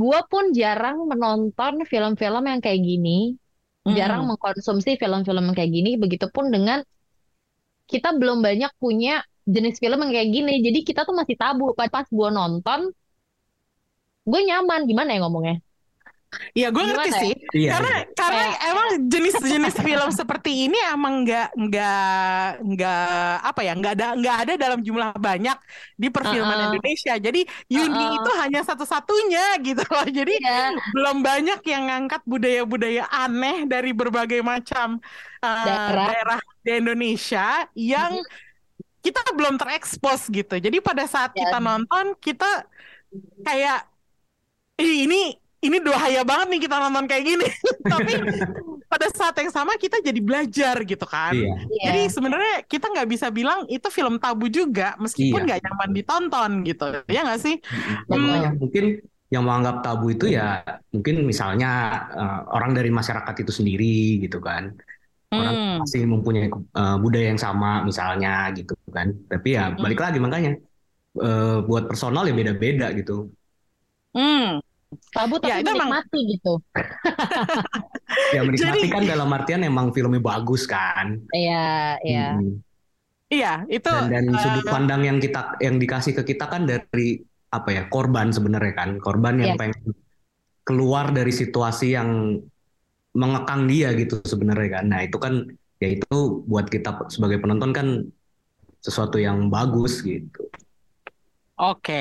gue 0.00 0.18
pun 0.30 0.44
jarang 0.58 0.96
menonton 1.10 1.74
film-film 1.90 2.42
yang 2.50 2.60
kayak 2.64 2.80
gini, 2.88 3.10
jarang 3.98 4.22
Hmm. 4.22 4.30
mengkonsumsi 4.30 4.90
film-film 5.02 5.42
yang 5.48 5.56
kayak 5.58 5.72
gini. 5.76 5.90
Begitupun 6.02 6.46
dengan 6.54 6.78
kita 7.90 8.08
belum 8.20 8.38
banyak 8.46 8.72
punya 8.82 9.22
jenis 9.54 9.76
film 9.82 9.98
yang 10.02 10.12
kayak 10.14 10.30
gini. 10.36 10.52
Jadi 10.66 10.78
kita 10.88 11.00
tuh 11.08 11.14
masih 11.20 11.36
tabu. 11.38 11.64
Pas 11.78 11.90
pas 11.94 12.06
gue 12.18 12.28
nonton, 12.38 12.80
gue 14.30 14.40
nyaman. 14.48 14.80
Gimana 14.90 15.10
ya 15.14 15.18
ngomongnya? 15.22 15.54
Ya 16.56 16.66
gue 16.74 16.82
ngerti 16.88 17.08
ya? 17.10 17.18
sih. 17.20 17.32
Iya. 17.52 17.70
Karena 17.72 17.90
karena 18.16 18.44
Kayak 18.44 18.58
emang 18.70 18.88
jenis-jenis 19.12 19.74
film 19.82 20.08
seperti 20.14 20.50
ini 20.70 20.76
emang 20.92 21.26
nggak 21.26 21.46
nggak 21.58 21.94
nggak 22.62 23.00
apa 23.48 23.60
ya 23.66 23.72
nggak 23.78 23.92
ada 23.98 24.06
nggak 24.18 24.36
ada 24.42 24.52
dalam 24.62 24.80
jumlah 24.86 25.10
banyak 25.18 25.56
di 26.00 26.08
perfilman 26.14 26.58
Heeh, 26.58 26.66
Indonesia. 26.70 27.12
Jadi 27.18 27.40
Yuni 27.68 28.04
heeh. 28.04 28.18
itu 28.18 28.30
hanya 28.42 28.60
satu-satunya 28.68 29.42
gitu 29.68 29.82
loh. 29.92 30.06
Jadi 30.08 30.34
Iya, 30.40 30.70
belum 30.94 31.16
banyak 31.26 31.60
yang 31.72 31.82
ngangkat 31.90 32.22
budaya-budaya 32.28 33.02
aneh 33.10 33.56
dari 33.68 33.90
berbagai 33.96 34.40
macam 34.44 34.98
uh, 35.42 35.56
daerah. 35.66 36.06
daerah 36.06 36.40
di 36.64 36.70
Indonesia 36.80 37.66
yang 37.74 38.12
kita 39.04 39.20
belum 39.38 39.54
terekspos 39.60 40.26
gitu. 40.30 40.58
Jadi 40.58 40.78
pada 40.82 41.04
saat 41.06 41.32
Ya, 41.34 41.42
kita 41.42 41.62
nonton 41.62 42.18
kita 42.18 42.66
kayak 43.46 43.78
Ih, 44.76 45.08
ini 45.08 45.16
ini 45.64 45.76
bahaya 45.82 46.20
banget 46.26 46.46
nih 46.52 46.60
kita 46.68 46.76
nonton 46.82 47.04
kayak 47.10 47.24
gini. 47.26 47.46
Tapi 47.92 48.12
pada 48.86 49.06
saat 49.10 49.34
yang 49.42 49.50
sama 49.50 49.74
kita 49.80 49.98
jadi 50.04 50.20
belajar 50.22 50.76
gitu 50.86 51.06
kan. 51.08 51.34
Iya. 51.34 51.52
iya. 51.72 51.90
Jadi 51.90 52.00
sebenarnya 52.14 52.54
kita 52.70 52.86
nggak 52.92 53.08
bisa 53.12 53.26
bilang 53.34 53.66
itu 53.70 53.88
film 53.90 54.14
tabu 54.22 54.46
juga 54.50 54.94
meskipun 55.02 55.40
Iya. 55.42 55.46
nggak 55.46 55.60
nyaman 55.64 55.90
ditonton 55.96 56.50
gitu. 56.68 56.84
Ya 57.10 57.20
nggak 57.26 57.40
sih? 57.44 57.54
Dan 58.10 58.20
Hmm, 58.22 58.36
yang 58.44 58.54
mungkin 58.62 58.84
yang 59.32 59.42
menganggap 59.46 59.76
tabu 59.84 60.04
itu 60.14 60.24
ya 60.36 60.42
mungkin 60.94 61.14
misalnya 61.30 61.66
eh, 62.14 62.38
orang 62.54 62.70
dari 62.78 62.90
masyarakat 62.98 63.34
itu 63.42 63.52
sendiri 63.58 63.86
gitu 64.24 64.38
kan. 64.48 64.64
Orang 65.40 65.54
hmm, 65.54 65.80
masih 65.82 66.00
mempunyai 66.12 66.46
eh, 66.80 66.96
budaya 67.04 67.26
yang 67.32 67.42
sama 67.46 67.66
misalnya 67.88 68.28
gitu 68.58 68.74
kan. 68.96 69.08
Tapi 69.30 69.48
ya 69.58 69.62
balik 69.84 70.00
lagi 70.04 70.18
makanya 70.24 70.50
eh, 71.24 71.56
buat 71.68 71.84
personal 71.90 72.22
ya 72.28 72.34
beda-beda 72.40 72.86
gitu. 72.98 73.12
hmm. 74.14 74.60
Tabu 75.12 75.36
Ya 75.42 75.60
tapi 75.60 75.68
emang 75.68 75.90
menikmati 75.90 76.20
gitu. 76.36 76.52
Ya 78.34 78.40
menikmati 78.42 78.86
jadi 78.86 78.88
kan 78.90 79.02
dalam 79.06 79.28
artian 79.30 79.62
emang 79.66 79.90
filmnya 79.90 80.22
bagus 80.22 80.64
kan. 80.66 81.20
Iya, 81.34 81.98
iya. 82.02 82.28
Mm-mm. 82.38 82.62
iya 83.26 83.52
itu 83.66 83.90
Dan 83.90 84.06
dan 84.10 84.24
sudut 84.38 84.64
eh, 84.66 84.70
pandang 84.70 85.02
yang 85.02 85.18
kita 85.18 85.58
yang 85.58 85.76
dikasih 85.82 86.14
ke 86.14 86.22
kita 86.34 86.46
kan 86.46 86.62
dari 86.66 87.18
apa 87.50 87.68
ya 87.74 87.82
korban 87.90 88.30
sebenarnya 88.30 88.74
kan 88.74 88.90
korban 89.02 89.42
yang 89.42 89.54
Yes. 89.54 89.60
pengen 89.60 89.82
keluar 90.66 91.10
dari 91.14 91.30
situasi 91.30 91.94
yang 91.94 92.38
mengekang 93.16 93.66
dia 93.66 93.94
gitu 93.94 94.20
sebenarnya 94.22 94.82
kan. 94.82 94.84
Nah 94.90 95.00
itu 95.06 95.16
kan 95.18 95.46
ya 95.82 95.88
itu 95.98 96.42
buat 96.46 96.66
kita 96.70 97.10
sebagai 97.10 97.38
penonton 97.42 97.70
kan 97.74 97.88
sesuatu 98.82 99.18
yang 99.18 99.50
bagus 99.50 100.02
gitu. 100.04 100.46
Oke, 101.56 101.92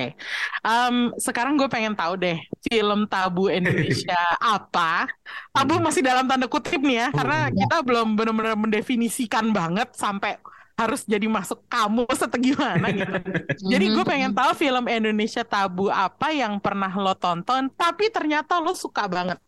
Em, 0.67 0.95
sekarang 1.25 1.55
gue 1.59 1.67
pengen 1.71 1.95
tahu 1.95 2.13
deh 2.24 2.35
film 2.67 3.07
tabu 3.07 3.47
Indonesia 3.47 4.12
apa? 4.53 5.07
Tabu 5.55 5.79
masih 5.79 6.03
dalam 6.03 6.27
tanda 6.27 6.47
kutip 6.51 6.79
nih 6.83 6.95
ya, 7.01 7.07
karena 7.15 7.35
Ya. 7.51 7.55
kita 7.55 7.75
belum 7.88 8.19
benar-benar 8.19 8.55
mendefinisikan 8.59 9.55
banget 9.55 9.88
sampai 9.95 10.35
harus 10.75 11.07
jadi 11.07 11.24
masuk 11.31 11.63
kamus 11.71 12.19
atau 12.27 12.35
gimana 12.35 12.85
gitu. 12.91 13.15
Jadi 13.71 13.85
gue 13.95 14.03
Mhm, 14.03 14.09
pengen 14.12 14.31
tahu 14.35 14.51
film 14.59 14.85
Indonesia 14.91 15.43
tabu 15.47 15.88
apa 15.88 16.35
yang 16.35 16.59
pernah 16.59 16.91
lo 16.91 17.15
tonton, 17.15 17.71
tapi 17.79 18.12
ternyata 18.12 18.59
lo 18.59 18.75
suka 18.75 19.07
banget. 19.07 19.39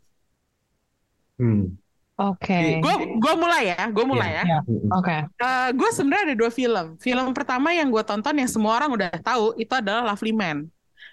Hmm. 1.39 1.77
Oke. 2.17 2.81
Gue 2.81 2.95
gue 3.21 3.33
mulai 3.37 3.77
ya, 3.77 3.93
gue 3.93 4.05
mulai 4.05 4.41
Ya. 4.41 4.43
ya. 4.57 4.59
Mm-mm. 4.65 4.89
oke. 4.89 5.17
Eh, 5.37 5.69
gue 5.77 5.89
sebenarnya 5.93 6.33
ada 6.33 6.37
dua 6.37 6.49
film. 6.49 6.85
Film 6.97 7.25
pertama 7.29 7.69
yang 7.77 7.93
gue 7.93 8.01
tonton 8.01 8.33
yang 8.33 8.49
semua 8.49 8.81
orang 8.81 8.89
udah 8.97 9.09
tahu 9.21 9.53
itu 9.53 9.69
adalah 9.69 10.01
Lovely 10.13 10.33
Man. 10.33 10.65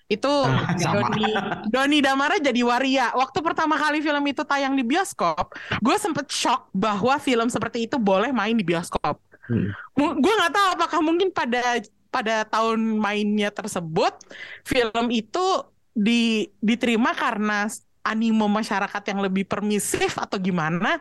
Itu 0.09 0.29
Ah. 0.29 0.73
Doni 0.73 1.25
Doni 1.73 1.99
Damara 2.01 2.41
jadi 2.41 2.57
waria. 2.65 3.13
Waktu 3.13 3.39
pertama 3.45 3.77
kali 3.77 4.01
film 4.01 4.25
itu 4.25 4.43
tayang 4.49 4.73
di 4.73 4.85
bioskop, 4.85 5.53
gue 5.81 5.97
sempet 6.01 6.25
shock 6.33 6.73
bahwa 6.73 7.21
film 7.21 7.53
seperti 7.53 7.85
itu 7.85 8.01
boleh 8.01 8.33
main 8.33 8.57
di 8.57 8.65
bioskop. 8.65 9.21
Hmm. 9.45 9.77
Gue 9.97 10.33
nggak 10.41 10.53
tahu 10.57 10.67
apakah 10.81 11.01
mungkin 11.05 11.29
pada 11.29 11.85
pada 12.09 12.49
tahun 12.49 12.81
mainnya 12.97 13.53
tersebut 13.53 14.15
film 14.65 15.11
itu 15.11 15.45
di, 15.93 16.49
diterima 16.63 17.11
karena 17.13 17.67
animo 18.05 18.47
masyarakat 18.47 19.03
yang 19.11 19.25
lebih 19.25 19.49
permisif 19.49 20.15
atau 20.21 20.37
gimana. 20.37 21.01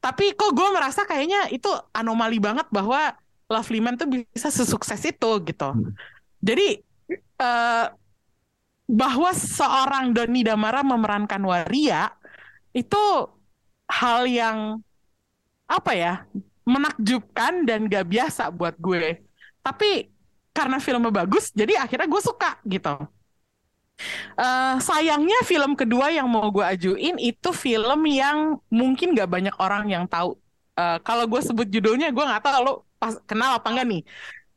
Tapi 0.00 0.32
kok 0.32 0.56
gue 0.56 0.68
merasa 0.72 1.04
kayaknya 1.04 1.52
itu 1.52 1.68
anomali 1.92 2.40
banget 2.40 2.64
bahwa 2.72 3.12
Lovely 3.50 3.84
Man 3.84 4.00
tuh 4.00 4.08
bisa 4.08 4.48
sesukses 4.48 4.98
itu 5.04 5.30
gitu. 5.44 5.68
Hmm. 5.70 5.92
Jadi 6.40 6.80
eh, 7.18 7.86
bahwa 8.90 9.30
seorang 9.36 10.16
Doni 10.16 10.40
Damara 10.42 10.80
memerankan 10.80 11.42
waria 11.44 12.10
itu 12.72 13.28
hal 13.90 14.24
yang 14.24 14.80
apa 15.70 15.92
ya 15.94 16.14
menakjubkan 16.66 17.66
dan 17.66 17.86
gak 17.86 18.06
biasa 18.08 18.48
buat 18.50 18.74
gue. 18.78 19.20
Tapi 19.60 20.08
karena 20.50 20.82
filmnya 20.82 21.12
bagus, 21.12 21.54
jadi 21.54 21.78
akhirnya 21.78 22.08
gue 22.10 22.22
suka 22.22 22.58
gitu. 22.66 22.94
Eh, 24.40 24.74
sayangnya 24.80 25.38
film 25.46 25.72
kedua 25.76 26.08
yang 26.10 26.26
mau 26.30 26.48
gue 26.48 26.64
ajuin 26.64 27.16
itu 27.20 27.48
film 27.52 28.00
yang 28.08 28.56
mungkin 28.72 29.12
gak 29.18 29.28
banyak 29.30 29.54
orang 29.60 29.84
yang 29.90 30.04
tahu. 30.08 30.36
Eh, 30.78 30.98
kalau 31.06 31.24
gue 31.28 31.40
sebut 31.44 31.66
judulnya, 31.68 32.08
gue 32.14 32.24
nggak 32.24 32.42
tahu 32.44 32.60
lo 32.66 32.72
pas, 33.00 33.14
kenal 33.28 33.58
apa 33.60 33.68
enggak 33.72 33.86
nih. 33.92 34.02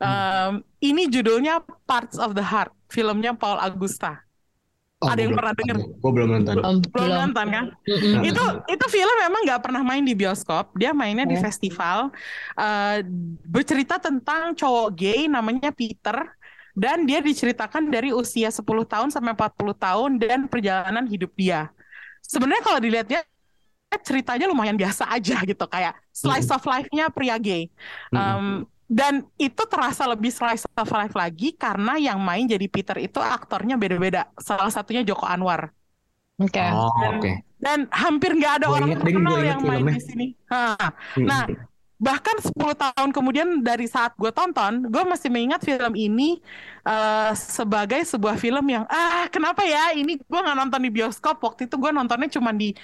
Em, 0.04 0.54
ini 0.84 1.08
judulnya 1.08 1.64
Parts 1.88 2.20
of 2.20 2.36
the 2.36 2.44
Heart, 2.44 2.76
filmnya 2.92 3.32
Paul 3.40 3.56
Augusta. 3.60 4.20
Oh, 5.04 5.12
Ada 5.12 5.28
yang 5.28 5.36
belum 5.36 5.40
pernah 5.44 5.54
denger? 5.60 5.78
Gue 6.00 6.12
belum 6.16 6.30
nonton. 6.32 6.56
Belum, 6.56 6.76
Belum 6.80 6.92
belum. 6.96 7.20
nonton 7.28 7.48
kan? 7.52 7.66
Mm-mm. 7.88 8.24
Itu 8.24 8.44
itu 8.72 8.86
film 8.88 9.16
memang 9.20 9.42
nggak 9.44 9.62
pernah 9.64 9.82
main 9.84 10.04
di 10.04 10.16
bioskop, 10.16 10.72
dia 10.80 10.92
mainnya 10.96 11.28
di 11.28 11.36
Oke. 11.36 11.44
festival. 11.44 12.08
Eh, 12.56 12.98
bercerita 13.44 14.00
tentang 14.00 14.56
cowok 14.56 14.88
gay 14.96 15.28
namanya 15.28 15.76
Peter 15.76 16.24
dan 16.74 17.06
dia 17.06 17.22
diceritakan 17.22 17.89
dari 17.89 18.10
usia 18.13 18.50
10 18.50 18.86
tahun 18.86 19.10
sampai 19.13 19.34
40 19.38 19.74
tahun 19.77 20.12
dan 20.18 20.39
perjalanan 20.50 21.06
hidup 21.06 21.32
dia. 21.38 21.70
Sebenarnya 22.25 22.63
kalau 22.65 22.80
dilihat 22.82 23.08
dia 23.10 23.22
ceritanya 24.01 24.50
lumayan 24.50 24.74
biasa 24.74 25.06
aja 25.13 25.38
gitu 25.46 25.65
kayak 25.70 25.94
slice 26.10 26.50
of 26.50 26.63
life-nya 26.65 27.13
pria 27.13 27.38
gay. 27.38 27.70
Um, 28.10 28.65
dan 28.89 29.25
itu 29.38 29.63
terasa 29.70 30.06
lebih 30.10 30.34
slice 30.34 30.65
of 30.65 30.89
life 30.89 31.13
lagi 31.13 31.53
karena 31.53 31.98
yang 32.01 32.18
main 32.22 32.46
jadi 32.50 32.65
Peter 32.70 32.98
itu 32.98 33.22
aktornya 33.22 33.77
beda-beda. 33.77 34.30
Salah 34.42 34.70
satunya 34.74 35.06
Joko 35.06 35.30
Anwar. 35.30 35.70
Oke. 36.42 36.60
Oh, 36.74 36.89
Dan 36.98 37.13
oke. 37.22 37.32
dan 37.62 37.80
hampir 37.94 38.34
nggak 38.34 38.53
ada 38.60 38.68
Gue 38.68 38.75
orang 38.75 38.89
terkenal 38.98 39.38
yang 39.46 39.62
main 39.62 39.86
filmnya. 39.86 39.94
di 39.94 40.01
sini. 40.01 40.25
Hah. 40.50 40.75
Mm-mm. 41.15 41.30
Nah, 41.30 41.44
bahkan 42.03 42.36
10 42.43 42.51
tahun 42.75 43.10
kemudian 43.15 43.63
dari 43.63 43.88
saat 43.88 44.12
gue 44.19 44.27
tonton, 44.36 44.91
gue 44.91 45.03
masih 45.07 45.31
mengingat 45.31 45.63
film 45.63 45.95
ini 45.95 46.43
eh, 46.83 47.31
sebagai 47.33 48.03
sebuah 48.03 48.36
film 48.36 48.67
yang 48.67 48.83
ah 48.91 49.31
kenapa 49.31 49.63
ya? 49.63 49.95
Ini 49.95 50.19
gue 50.19 50.39
nggak 50.43 50.57
nonton 50.60 50.83
di 50.83 50.91
bioskop. 50.91 51.39
Waktu 51.39 51.72
itu 51.72 51.79
gue 51.79 51.91
nontonnya 51.95 52.27
cuma 52.27 52.51
di 52.51 52.75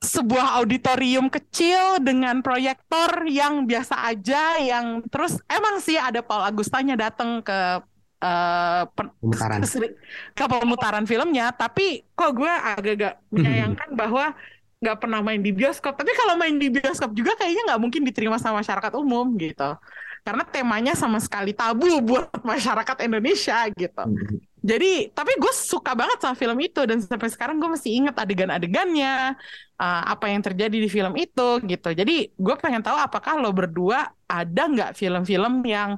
sebuah 0.00 0.58
auditorium 0.58 1.28
kecil 1.28 2.00
dengan 2.00 2.40
proyektor 2.40 3.28
yang 3.28 3.68
biasa 3.68 4.08
aja 4.08 4.56
yang 4.56 5.04
terus 5.12 5.36
emang 5.44 5.76
sih 5.78 6.00
ada 6.00 6.24
Paul 6.24 6.40
Agustanya 6.40 6.96
datang 6.96 7.44
ke 7.44 7.84
uh, 8.24 8.82
pemutaran. 8.96 9.60
ke 10.38 10.44
pemutaran 10.48 11.04
filmnya. 11.04 11.52
Tapi 11.52 12.04
kok 12.16 12.32
gue 12.32 12.48
agak-agak 12.48 13.14
menyayangkan 13.28 13.88
bahwa 13.92 14.32
nggak 14.80 14.96
pernah 14.96 15.20
main 15.20 15.40
di 15.44 15.52
bioskop 15.52 15.92
tapi 15.92 16.12
kalau 16.16 16.40
main 16.40 16.56
di 16.56 16.72
bioskop 16.72 17.12
juga 17.12 17.36
kayaknya 17.36 17.72
nggak 17.72 17.80
mungkin 17.80 18.02
diterima 18.02 18.40
sama 18.40 18.64
masyarakat 18.64 18.92
umum 18.96 19.36
gitu 19.36 19.76
karena 20.20 20.44
temanya 20.44 20.92
sama 20.92 21.18
sekali 21.20 21.56
tabu 21.56 21.88
buat 22.08 22.28
masyarakat 22.44 22.96
Indonesia 23.04 23.66
gitu. 23.72 24.04
Jadi, 24.60 25.08
tapi 25.16 25.40
gue 25.40 25.52
suka 25.56 25.96
banget 25.96 26.20
sama 26.20 26.36
film 26.36 26.60
itu 26.60 26.84
dan 26.84 27.00
sampai 27.00 27.32
sekarang 27.32 27.56
gue 27.56 27.64
masih 27.72 27.96
inget 27.96 28.12
adegan-adegannya, 28.12 29.32
uh, 29.80 30.02
apa 30.04 30.28
yang 30.28 30.44
terjadi 30.44 30.76
di 30.76 30.84
film 30.84 31.16
itu 31.16 31.64
gitu. 31.64 31.96
Jadi, 31.96 32.28
gue 32.36 32.54
pengen 32.60 32.84
tahu 32.84 32.92
apakah 32.92 33.40
lo 33.40 33.56
berdua 33.56 34.12
ada 34.28 34.62
nggak 34.68 34.92
film-film 35.00 35.64
yang 35.64 35.96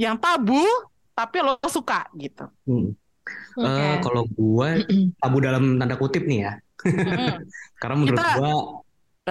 yang 0.00 0.16
tabu 0.16 0.64
tapi 1.12 1.44
lo 1.44 1.60
suka 1.68 2.08
gitu. 2.16 2.48
Hmm. 2.64 2.96
Okay. 3.58 3.66
Uh, 3.66 3.96
kalau 4.06 4.22
gue 4.30 4.68
tabu 5.18 5.38
dalam 5.42 5.82
tanda 5.82 5.98
kutip 5.98 6.22
nih 6.30 6.46
ya, 6.46 6.52
karena 7.82 7.96
menurut 7.98 8.22
gue 8.22 8.52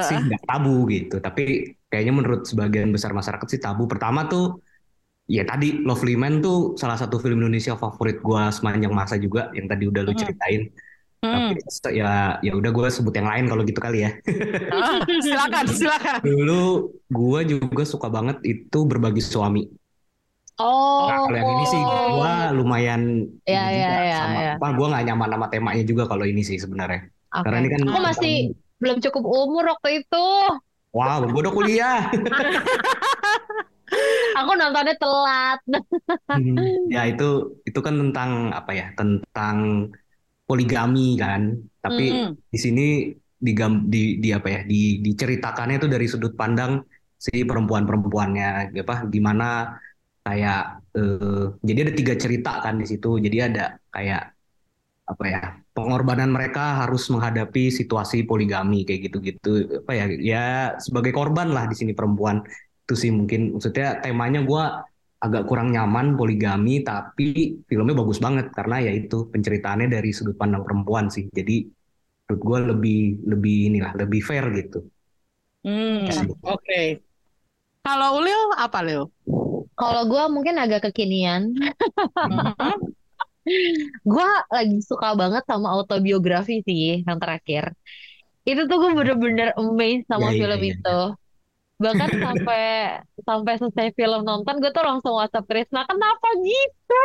sih 0.03 0.17
nggak 0.19 0.43
tabu 0.43 0.84
gitu. 0.91 1.24
Tapi 1.24 1.74
kayaknya 1.88 2.13
menurut 2.13 2.41
sebagian 2.43 2.91
besar 2.91 3.15
masyarakat 3.15 3.48
sih 3.48 3.62
tabu. 3.63 3.88
Pertama 3.88 4.27
tuh 4.27 4.60
ya 5.27 5.48
tadi 5.48 5.84
Lovely 5.84 6.19
Man 6.19 6.43
tuh 6.43 6.75
salah 6.75 7.00
satu 7.00 7.19
film 7.24 7.39
Indonesia 7.39 7.75
favorit 7.79 8.19
gue 8.19 8.43
sepanjang 8.51 8.91
masa 8.91 9.15
juga 9.15 9.51
yang 9.55 9.72
tadi 9.72 9.88
udah 9.88 10.01
lu 10.03 10.12
ceritain. 10.12 10.67
Hmm. 11.17 11.55
Tapi 11.55 11.98
ya 11.98 12.38
ya 12.46 12.53
udah 12.53 12.69
gue 12.69 12.88
sebut 12.93 13.15
yang 13.15 13.25
lain 13.31 13.46
kalau 13.50 13.63
gitu 13.65 13.79
kali 13.81 14.05
ya. 14.05 14.12
Silakan 15.24 15.65
silakan. 15.79 16.19
Dulu 16.22 16.62
gue 17.10 17.39
juga 17.57 17.84
suka 17.88 18.07
banget 18.12 18.43
itu 18.43 18.79
berbagi 18.86 19.24
suami. 19.24 19.87
Oh. 20.57 21.05
Nah, 21.05 21.29
kalau 21.29 21.37
yang 21.37 21.51
ini 21.53 21.65
sih 21.69 21.81
gue 21.85 22.33
lumayan 22.57 23.01
ya, 23.45 23.65
ya, 23.69 23.91
ya, 24.01 24.17
sama 24.25 24.39
ya. 24.41 24.53
apa 24.57 24.67
gue 24.73 24.87
nggak 24.89 25.05
nyaman 25.05 25.29
sama 25.37 25.47
temanya 25.53 25.83
juga 25.85 26.03
kalau 26.09 26.25
ini 26.25 26.41
sih 26.41 26.57
sebenarnya. 26.57 27.05
Okay. 27.29 27.43
Karena 27.45 27.57
ini 27.61 27.69
kan 27.69 27.81
aku 27.85 27.99
masih 28.01 28.35
belum 28.81 28.97
cukup 29.05 29.23
umur 29.25 29.63
waktu 29.77 30.01
itu. 30.01 30.27
Wow, 30.97 31.29
gue 31.29 31.41
udah 31.45 31.53
kuliah. 31.53 31.99
Aku 34.37 34.51
nontonnya 34.53 34.95
telat. 34.99 35.59
hmm, 36.29 36.91
ya 36.91 37.07
itu 37.09 37.57
itu 37.65 37.79
kan 37.81 37.95
tentang 37.97 38.53
apa 38.53 38.71
ya? 38.75 38.87
Tentang 38.93 39.89
poligami 40.45 41.17
kan. 41.17 41.57
Tapi 41.81 42.05
mm. 42.11 42.31
di 42.51 42.59
sini 42.59 42.87
di, 43.37 43.51
di 43.87 44.03
di 44.21 44.29
apa 44.29 44.47
ya? 44.51 44.61
Di 44.67 45.01
diceritakannya 45.01 45.81
itu 45.81 45.87
dari 45.89 46.05
sudut 46.05 46.37
pandang 46.37 46.83
si 47.17 47.41
perempuan-perempuannya 47.41 48.77
apa 48.77 49.09
gimana 49.09 49.73
kayak 50.27 50.84
eh, 51.00 51.46
jadi 51.63 51.79
ada 51.88 51.93
tiga 51.96 52.13
cerita 52.19 52.51
kan 52.60 52.75
di 52.75 52.86
situ. 52.91 53.15
Jadi 53.24 53.38
ada 53.39 53.79
kayak 53.96 54.24
apa 55.07 55.24
ya? 55.24 55.43
pengorbanan 55.77 56.34
mereka 56.34 56.81
harus 56.81 57.05
menghadapi 57.13 57.69
situasi 57.69 58.25
poligami 58.25 58.81
kayak 58.81 59.13
gitu-gitu 59.13 59.86
apa 59.86 59.93
ya 59.93 60.05
ya 60.17 60.46
sebagai 60.81 61.13
korban 61.13 61.53
lah 61.53 61.69
di 61.69 61.77
sini 61.77 61.93
perempuan 61.93 62.41
itu 62.81 62.98
sih 62.98 63.13
mungkin 63.13 63.53
maksudnya 63.53 64.01
temanya 64.01 64.41
gue 64.41 64.63
agak 65.22 65.46
kurang 65.46 65.69
nyaman 65.69 66.17
poligami 66.17 66.81
tapi 66.81 67.62
filmnya 67.69 67.93
bagus 67.93 68.17
banget 68.17 68.50
karena 68.57 68.89
ya 68.89 68.91
itu 68.98 69.29
penceritaannya 69.29 69.86
dari 69.86 70.10
sudut 70.10 70.34
pandang 70.34 70.65
perempuan 70.65 71.13
sih 71.13 71.29
jadi 71.29 71.69
menurut 72.25 72.41
gue 72.41 72.60
lebih 72.74 73.01
lebih 73.24 73.57
inilah 73.72 73.93
lebih 73.96 74.19
fair 74.19 74.43
gitu. 74.51 74.84
Hmm, 75.63 76.03
Oke. 76.03 76.36
Okay. 76.43 76.88
Kalau 77.88 78.19
Ulil 78.19 78.51
apa 78.60 78.84
Lil? 78.84 79.07
Kalau 79.77 80.03
gue 80.10 80.24
mungkin 80.34 80.57
agak 80.57 80.89
kekinian. 80.89 81.53
Mm-hmm. 82.17 82.75
gue 84.03 84.29
lagi 84.51 84.84
suka 84.84 85.15
banget 85.15 85.47
sama 85.47 85.71
autobiografi 85.71 86.60
sih 86.67 87.06
yang 87.08 87.15
terakhir. 87.15 87.71
Itu 88.43 88.67
tuh 88.67 88.75
gue 88.84 88.91
bener-bener 88.91 89.56
amazed 89.56 90.04
sama 90.12 90.36
ya, 90.36 90.43
film 90.43 90.60
ya, 90.60 90.67
ya. 90.67 90.73
itu 90.75 90.99
bahkan 91.78 92.10
sampai 92.25 92.65
sampai 93.21 93.54
selesai 93.62 93.93
film 93.93 94.25
nonton 94.25 94.58
gue 94.58 94.71
tuh 94.73 94.82
langsung 94.82 95.13
WhatsApp 95.13 95.45
Krisna 95.45 95.86
kenapa 95.86 96.28
gitu 96.41 97.04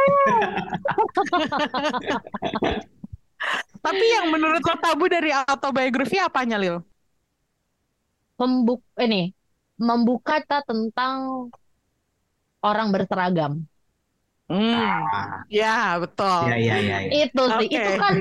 tapi 3.84 4.04
yang 4.16 4.32
menurut 4.32 4.64
lo 4.64 4.76
tabu 4.80 5.12
dari 5.12 5.28
autobiografi 5.28 6.16
apanya 6.16 6.56
Lil 6.56 6.80
membuk 8.40 8.80
ini 8.96 9.36
membuka 9.76 10.40
tentang 10.64 11.48
orang 12.62 12.88
berseragam 12.94 13.66
Hmm, 14.52 14.76
ah. 14.76 15.48
ya 15.48 15.96
betul. 15.96 16.52
Ya, 16.52 16.56
ya, 16.60 16.76
ya, 16.76 16.98
ya. 17.08 17.10
Itu 17.24 17.42
sih, 17.56 17.68
okay. 17.72 17.78
itu 17.80 17.90
kan, 17.96 18.14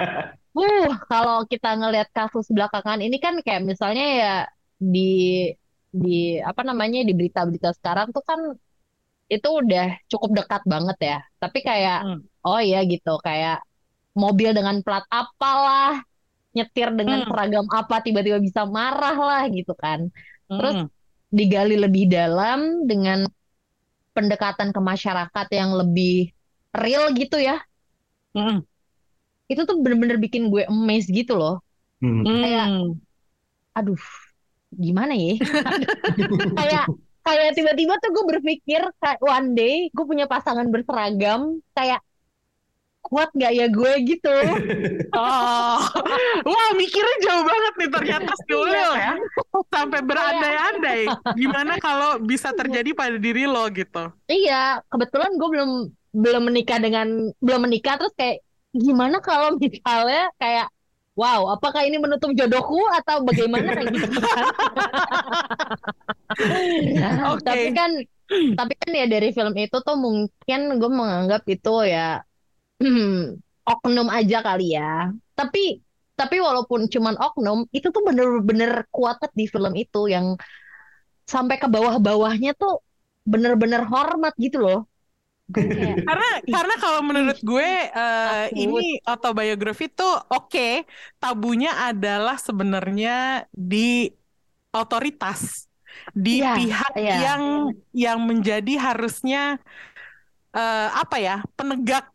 uh, 0.56 0.88
kalau 1.04 1.44
kita 1.44 1.70
ngelihat 1.76 2.08
kasus 2.16 2.48
belakangan 2.48 3.04
ini 3.04 3.20
kan 3.20 3.36
kayak 3.44 3.60
misalnya 3.60 4.06
ya 4.06 4.34
di 4.80 5.52
di 5.92 6.40
apa 6.40 6.64
namanya 6.64 7.04
di 7.04 7.12
berita-berita 7.12 7.76
sekarang 7.76 8.12
tuh 8.12 8.24
kan 8.24 8.40
itu 9.28 9.48
udah 9.48 10.00
cukup 10.08 10.44
dekat 10.44 10.62
banget 10.64 10.98
ya. 11.02 11.18
Tapi 11.36 11.58
kayak 11.60 12.00
hmm. 12.08 12.20
oh 12.46 12.60
iya 12.62 12.80
gitu 12.88 13.20
kayak 13.20 13.60
mobil 14.16 14.56
dengan 14.56 14.80
plat 14.80 15.04
apalah, 15.12 16.00
nyetir 16.56 16.88
dengan 16.96 17.20
hmm. 17.20 17.28
seragam 17.28 17.66
apa 17.68 18.00
tiba-tiba 18.00 18.40
bisa 18.40 18.64
marah 18.64 19.16
lah 19.18 19.42
gitu 19.52 19.76
kan. 19.76 20.08
Terus 20.48 20.86
hmm. 20.86 20.88
digali 21.36 21.76
lebih 21.76 22.08
dalam 22.08 22.88
dengan 22.88 23.28
pendekatan 24.16 24.72
ke 24.72 24.80
masyarakat 24.80 25.46
yang 25.52 25.76
lebih 25.76 26.32
real 26.72 27.12
gitu 27.12 27.36
ya. 27.36 27.60
Hmm. 28.32 28.64
Itu 29.46 29.68
tuh 29.68 29.76
bener-bener 29.84 30.16
bikin 30.16 30.48
gue 30.48 30.64
amazed 30.64 31.12
gitu 31.12 31.36
loh. 31.36 31.60
Hmm. 32.00 32.24
Kayak 32.24 32.66
aduh 33.76 34.00
gimana 34.72 35.12
ya 35.12 35.36
kayak 36.58 36.84
kayak 37.20 37.50
tiba-tiba 37.52 37.94
tuh 38.00 38.10
gue 38.16 38.24
berpikir 38.36 38.80
kayak 39.04 39.20
one 39.20 39.52
day 39.52 39.92
gue 39.92 40.04
punya 40.08 40.24
pasangan 40.24 40.64
berseragam 40.72 41.60
kayak 41.76 42.00
kuat 43.06 43.30
gak 43.34 43.52
ya 43.54 43.66
gue 43.70 43.92
gitu? 44.04 44.34
Oh. 45.16 45.80
Wah 46.44 46.70
mikirnya 46.76 47.16
jauh 47.24 47.44
banget 47.46 47.72
nih 47.80 47.88
ternyata 47.88 48.32
si 48.36 48.52
Ulil 48.52 48.92
ya. 49.00 49.16
Sampai 49.72 50.04
berandai-andai. 50.04 51.08
Gimana 51.40 51.80
kalau 51.80 52.20
bisa 52.20 52.52
terjadi 52.52 52.92
pada 52.92 53.16
diri 53.16 53.48
lo 53.48 53.64
gitu? 53.72 54.12
Iya 54.28 54.84
kebetulan 54.92 55.32
gue 55.40 55.48
belum 55.48 55.70
belum 56.16 56.42
menikah 56.52 56.76
dengan 56.80 57.32
belum 57.40 57.64
menikah 57.64 57.96
terus 57.96 58.12
kayak 58.12 58.44
gimana 58.76 59.24
kalau 59.24 59.56
misalnya 59.56 60.28
kayak 60.36 60.68
wow, 61.16 61.56
apakah 61.56 61.80
ini 61.88 61.96
menutup 61.96 62.30
jodohku 62.36 62.76
atau 62.92 63.24
bagaimana 63.24 63.72
kayak 63.72 63.88
gitu 63.96 64.20
kan? 64.20 64.44
okay. 67.32 67.40
Tapi 67.40 67.68
kan 67.72 67.90
tapi 68.58 68.74
kan 68.76 68.90
ya 68.92 69.06
dari 69.08 69.30
film 69.32 69.54
itu 69.56 69.78
tuh 69.80 69.96
mungkin 69.96 70.60
gue 70.76 70.90
menganggap 70.92 71.42
itu 71.48 71.74
ya 71.88 72.20
oknum 73.72 74.08
aja 74.12 74.38
kali 74.44 74.76
ya. 74.76 75.10
Tapi 75.36 75.80
tapi 76.16 76.40
walaupun 76.40 76.88
cuman 76.88 77.20
oknum, 77.20 77.68
itu 77.76 77.92
tuh 77.92 78.00
bener-bener 78.00 78.88
kuat 78.88 79.20
di 79.36 79.44
film 79.44 79.76
itu 79.76 80.08
yang 80.08 80.32
sampai 81.28 81.60
ke 81.60 81.68
bawah-bawahnya 81.68 82.56
tuh 82.56 82.80
bener-bener 83.28 83.84
hormat 83.84 84.32
gitu 84.40 84.64
loh. 84.64 84.80
Karena 86.08 86.30
karena 86.42 86.74
kalau 86.82 87.06
menurut 87.06 87.38
gue 87.38 87.70
uh, 87.94 88.50
ini 88.50 88.98
autobiografi 89.06 89.86
tuh 89.86 90.18
oke. 90.26 90.50
Okay, 90.50 90.82
tabunya 91.22 91.70
adalah 91.86 92.34
sebenarnya 92.34 93.46
di 93.54 94.10
otoritas 94.74 95.70
di 96.12 96.42
yeah, 96.42 96.58
pihak 96.58 96.92
yeah. 96.98 97.20
yang 97.22 97.42
yang 97.94 98.18
menjadi 98.26 98.74
harusnya 98.90 99.62
uh, 100.50 100.88
apa 100.98 101.16
ya 101.22 101.36
penegak 101.54 102.10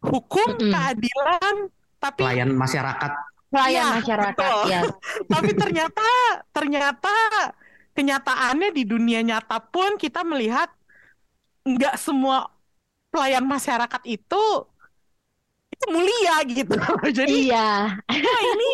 hukum 0.00 0.56
mm 0.56 0.58
-hmm. 0.60 0.72
keadilan 0.72 1.54
tapi 2.00 2.20
pelayan 2.24 2.50
masyarakat 2.56 3.12
pelayan 3.50 3.84
ya, 3.84 3.86
masyarakat 4.00 4.52
ya 4.70 4.80
tapi 5.32 5.50
ternyata 5.52 6.08
ternyata 6.54 7.14
kenyataannya 7.92 8.70
di 8.72 8.82
dunia 8.88 9.20
nyata 9.20 9.60
pun 9.60 10.00
kita 10.00 10.24
melihat 10.24 10.70
nggak 11.66 12.00
semua 12.00 12.48
pelayan 13.10 13.44
masyarakat 13.44 14.02
itu 14.06 14.44
itu 15.70 15.84
mulia 15.90 16.36
gitu. 16.46 16.76
Jadi 17.18 17.50
iya. 17.50 17.98
Nah 18.04 18.40
ini 18.56 18.70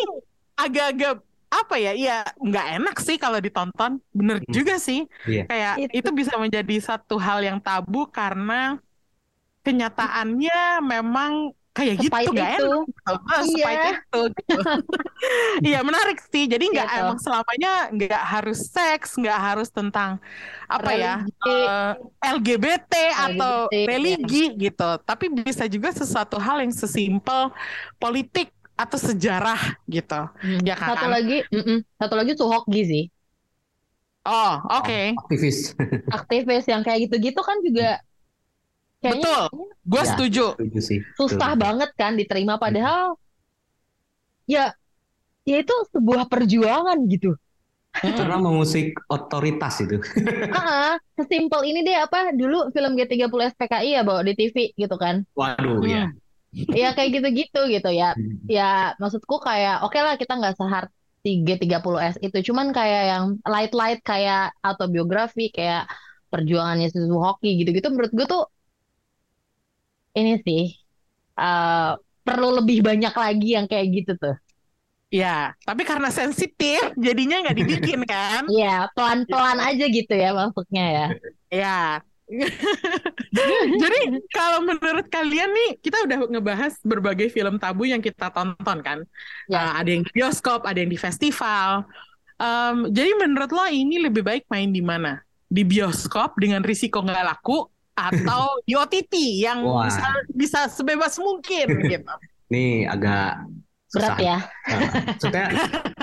agak-agak 0.55 1.15
apa 1.47 1.75
ya? 1.79 1.91
Iya 1.95 2.17
nggak 2.37 2.67
enak 2.81 2.95
sih 3.01 3.17
kalau 3.19 3.39
ditonton. 3.41 3.99
Bener 4.13 4.39
hmm. 4.43 4.51
juga 4.53 4.79
sih. 4.79 5.09
Iya. 5.25 5.43
Kayak 5.49 5.73
itu. 5.87 5.91
itu 6.03 6.09
bisa 6.13 6.33
menjadi 6.37 6.75
satu 6.79 7.15
hal 7.19 7.43
yang 7.43 7.59
tabu 7.59 8.07
karena 8.07 8.79
kenyataannya 9.67 10.57
memang 10.93 11.33
kayak 11.77 11.95
gitu 12.01 12.09
Sepahit 12.09 12.29
nggak 12.33 12.51
itu. 12.57 12.65
enak 12.65 12.81
gitu. 12.89 13.11
Ah, 13.29 13.41
Iya. 13.45 13.69
itu 13.93 14.21
gitu. 14.33 14.55
Iya 15.67 15.79
menarik 15.87 16.17
sih. 16.31 16.43
Jadi 16.49 16.65
nggak 16.73 16.87
Gitu. 16.89 16.99
emang 17.05 17.17
selamanya 17.21 17.69
nggak 17.93 18.23
harus 18.33 18.57
seks, 18.73 19.09
nggak 19.21 19.37
harus 19.47 19.69
tentang 19.69 20.11
apa 20.65 20.91
ya 20.97 21.13
Religi. 21.21 21.49
eh, 21.49 21.91
LGBT 22.33 22.93
atau 23.13 23.53
LGBT, 23.69 23.73
ya. 23.73 23.87
religi 23.89 24.43
gitu. 24.57 24.89
Tapi 25.05 25.25
bisa 25.37 25.63
juga 25.69 25.89
sesuatu 25.93 26.37
hal 26.41 26.57
yang 26.65 26.73
sesimpel 26.73 27.53
politik 28.01 28.49
atau 28.77 28.97
sejarah 28.97 29.59
gitu. 29.89 30.21
Hmm. 30.41 30.59
Ya 30.65 30.75
kan? 30.77 30.97
Satu 30.97 31.07
lagi, 31.09 31.37
mm-mm. 31.49 31.77
satu 32.01 32.13
lagi 32.17 32.31
Suhokgi 32.37 32.81
sih. 32.85 33.03
Oh 34.27 34.53
oke. 34.69 35.15
Aktivis. 35.23 35.71
Aktivis 36.17 36.65
yang 36.67 36.83
kayak 36.83 37.07
gitu-gitu 37.07 37.39
kan 37.41 37.57
juga 37.63 38.03
kayaknya 38.99 39.23
Betul. 39.23 39.43
Gue 39.83 40.01
Ya. 40.03 40.09
setuju. 40.11 40.45
Setuju 40.57 40.79
sih. 40.79 40.99
susah 41.15 41.51
Betul. 41.53 41.63
banget 41.63 41.89
kan 41.95 42.11
diterima 42.13 42.57
padahal 42.57 43.15
ya 44.45 44.71
ya 45.43 45.57
itu 45.59 45.75
sebuah 45.93 46.27
perjuangan 46.27 46.97
gitu. 47.07 47.35
Karena 47.97 48.37
mengusik 48.37 48.93
otoritas 49.09 49.81
itu. 49.81 49.97
Ah, 50.53 51.01
sesimpel 51.17 51.65
ini 51.65 51.81
deh 51.81 51.97
apa 51.97 52.29
dulu 52.29 52.69
film 52.69 52.93
G30 52.93 53.57
SPKI 53.57 53.89
ya 53.97 54.01
bawa 54.05 54.21
di 54.21 54.37
TV 54.37 54.69
gitu 54.77 54.95
kan. 55.01 55.25
Waduh 55.33 55.81
ya. 55.81 56.13
Ya 56.53 56.93
kayak 56.93 57.17
gitu-gitu 57.17 57.65
gitu 57.69 57.89
ya. 57.89 58.13
Hmm. 58.13 58.37
Ya 58.45 58.93
maksudku 59.01 59.41
kayak 59.41 59.81
oke 59.81 59.97
lah 59.97 60.13
kita 60.15 60.37
nggak 60.37 60.55
sehard 60.57 60.89
si 61.25 61.41
G30S 61.41 62.21
itu 62.21 62.53
cuman 62.53 62.69
kayak 62.69 63.03
yang 63.09 63.25
light-light 63.43 64.05
kayak 64.05 64.53
autobiografi 64.61 65.49
kayak 65.49 65.89
perjuangannya 66.29 66.93
Suzu 66.93 67.17
Hoki 67.17 67.57
gitu-gitu 67.65 67.89
menurut 67.89 68.13
gue 68.13 68.25
tuh 68.29 68.45
ini 70.17 70.41
sih 70.41 70.73
eh, 71.37 71.91
perlu 72.25 72.49
lebih 72.59 72.83
banyak 72.83 73.13
lagi 73.13 73.49
yang 73.55 73.65
kayak 73.69 73.87
gitu 73.93 74.13
tuh. 74.17 74.35
Ya, 75.07 75.55
tapi 75.63 75.87
karena 75.87 76.11
sensitif 76.11 76.83
jadinya 76.99 77.39
nggak 77.47 77.57
dibikin 77.63 78.03
kan? 78.11 78.43
Iya, 78.51 78.91
pelan-pelan 78.91 79.59
aja 79.63 79.85
gitu 79.87 80.11
ya 80.11 80.35
maksudnya 80.35 80.85
ya. 80.91 81.07
Ya. 81.47 81.79
Jadi 83.81 83.99
kalau 84.35 84.59
menurut 84.67 85.07
kalian 85.07 85.47
nih, 85.47 85.71
kita 85.79 86.03
udah 86.03 86.27
ngebahas 86.27 86.75
berbagai 86.83 87.31
film 87.31 87.55
tabu 87.55 87.87
yang 87.87 88.03
kita 88.03 88.27
tonton 88.35 88.83
kan. 88.83 88.99
Ya. 89.47 89.71
Uh, 89.71 89.73
ada 89.79 89.89
yang 89.95 90.03
di 90.03 90.11
bioskop, 90.11 90.67
ada 90.67 90.75
yang 90.75 90.91
di 90.91 90.99
festival. 90.99 91.87
Um, 92.37 92.91
jadi 92.93 93.17
menurut 93.17 93.49
lo 93.49 93.65
ini 93.65 93.97
lebih 94.03 94.21
baik 94.27 94.43
main 94.51 94.69
di 94.69 94.83
mana? 94.83 95.23
Di 95.47 95.63
bioskop 95.63 96.35
dengan 96.35 96.61
risiko 96.67 96.99
nggak 96.99 97.25
laku 97.25 97.65
atau 97.97 98.61
di 98.61 98.77
OTT 98.77 99.13
yang 99.41 99.65
Wah. 99.65 99.89
bisa, 99.89 100.07
bisa 100.29 100.59
sebebas 100.69 101.17
mungkin 101.17 101.65
gitu. 101.91 102.13
Nih 102.53 102.85
agak 102.85 103.41
susah. 103.89 104.13
Berat 104.13 104.19
ya. 104.21 104.37
Nah, 104.69 104.79
maksudnya 105.09 105.45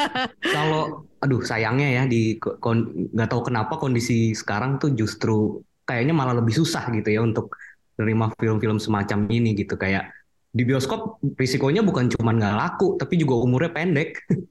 kalau 0.57 0.83
aduh 1.23 1.41
sayangnya 1.41 1.89
ya 1.89 2.03
di 2.05 2.37
nggak 2.37 3.29
tahu 3.31 3.49
kenapa 3.49 3.79
kondisi 3.79 4.35
sekarang 4.35 4.77
tuh 4.77 4.93
justru 4.93 5.63
kayaknya 5.87 6.13
malah 6.13 6.35
lebih 6.37 6.53
susah 6.53 6.85
gitu 6.93 7.09
ya 7.09 7.23
untuk 7.23 7.55
menerima 7.97 8.35
film-film 8.37 8.77
semacam 8.77 9.31
ini 9.31 9.55
gitu 9.55 9.79
kayak 9.79 10.11
di 10.51 10.63
bioskop 10.67 11.23
risikonya 11.39 11.81
bukan 11.81 12.11
cuma 12.11 12.35
nggak 12.35 12.55
laku 12.55 12.99
tapi 12.99 13.17
juga 13.17 13.39
umurnya 13.39 13.71
pendek 13.71 14.19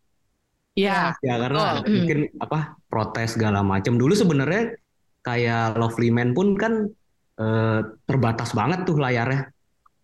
Ya, 0.73 1.13
ya 1.21 1.38
karena 1.38 1.62
Oh. 1.62 1.86
mungkin 1.86 2.34
apa 2.41 2.82
protes 2.89 3.38
segala 3.38 3.62
macam 3.62 3.93
dulu 3.93 4.17
sebenarnya 4.17 4.73
kayak 5.21 5.77
Lovely 5.77 6.10
Man 6.10 6.34
pun 6.34 6.58
kan 6.58 6.89
eh, 7.41 7.80
terbatas 8.08 8.50
banget 8.60 8.80
tuh 8.88 8.96
layarnya 9.04 9.39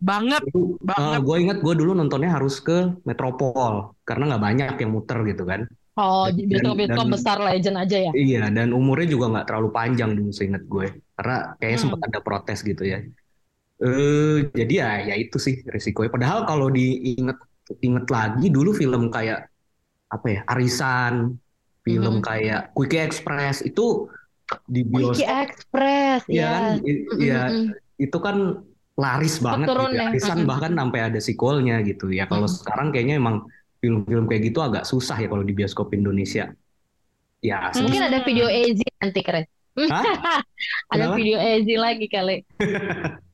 banget. 0.00 0.42
itu 0.48 0.58
Banget. 0.80 1.20
gue 1.26 1.36
ingat 1.42 1.58
gue 1.64 1.74
dulu 1.80 1.90
nontonnya 1.98 2.30
harus 2.36 2.54
ke 2.66 2.72
Metropol 3.08 3.74
karena 4.08 4.22
nggak 4.34 4.42
banyak 4.46 4.72
yang 4.82 4.90
muter 4.96 5.18
gitu 5.30 5.42
kan 5.50 5.60
Oh, 6.00 6.24
bioskop-bioskop 6.50 7.06
besar 7.14 7.36
legend 7.46 7.76
aja 7.82 7.98
ya. 8.08 8.12
Iya, 8.16 8.38
dan 8.56 8.68
umurnya 8.74 9.06
juga 9.14 9.24
nggak 9.32 9.46
terlalu 9.46 9.68
panjang 9.70 10.10
dulu 10.18 10.30
seingat 10.34 10.62
gue. 10.66 10.86
Karena 11.14 11.34
kayaknya 11.58 11.78
Hmm. 11.78 11.84
sempat 11.86 12.00
ada 12.10 12.18
protes 12.26 12.58
gitu 12.66 12.82
ya. 12.82 12.98
Eh, 13.84 14.36
jadi 14.58 14.74
ya, 14.82 14.88
ya 15.10 15.14
itu 15.24 15.36
sih 15.46 15.54
risikonya. 15.74 16.10
Padahal 16.16 16.40
kalau 16.50 16.68
diinget 16.72 17.38
inget 17.86 18.06
lagi 18.16 18.46
dulu 18.56 18.70
film 18.80 19.02
kayak 19.16 19.38
apa 20.14 20.26
ya, 20.34 20.40
Arisan, 20.52 21.14
film 21.86 22.14
Mhm. 22.16 22.24
kayak 22.28 22.60
Quickie 22.76 23.02
Express 23.06 23.56
itu 23.66 23.82
di 24.66 24.80
Wiki 24.86 25.22
bioskop, 25.22 25.30
Express 25.46 26.22
ya 26.26 26.34
ya. 26.34 26.48
kan, 26.50 26.64
i- 26.84 27.04
Mm-mm, 27.06 27.18
ya 27.20 27.40
mm-mm. 27.50 27.66
itu 27.98 28.18
kan 28.18 28.36
laris 29.00 29.34
banget 29.40 29.68
turun 29.70 29.90
gitu. 29.92 29.96
ya. 29.96 30.06
Arisan 30.12 30.38
Mm-mm. 30.42 30.50
bahkan 30.50 30.72
sampai 30.76 31.00
ada 31.08 31.20
sequelnya 31.20 31.76
gitu. 31.86 32.06
Ya 32.12 32.24
kalau 32.28 32.46
Mm. 32.46 32.54
sekarang 32.60 32.86
kayaknya 32.92 33.16
emang 33.22 33.36
film-film 33.80 34.24
kayak 34.28 34.42
gitu 34.52 34.58
agak 34.60 34.84
susah 34.84 35.16
ya 35.16 35.28
kalau 35.32 35.44
di 35.44 35.54
bioskop 35.56 35.88
Indonesia. 35.96 36.52
Ya, 37.40 37.72
Hmm. 37.72 37.88
Mungkin 37.88 38.02
ada 38.04 38.18
video 38.20 38.46
Ezi 38.52 38.84
nanti 39.00 39.20
keren. 39.24 39.44
Hah? 39.88 40.04
Ada 40.92 41.08
Kenapa? 41.08 41.16
video 41.16 41.38
Ezi 41.40 41.74
lagi 41.80 42.06
kali. 42.10 42.44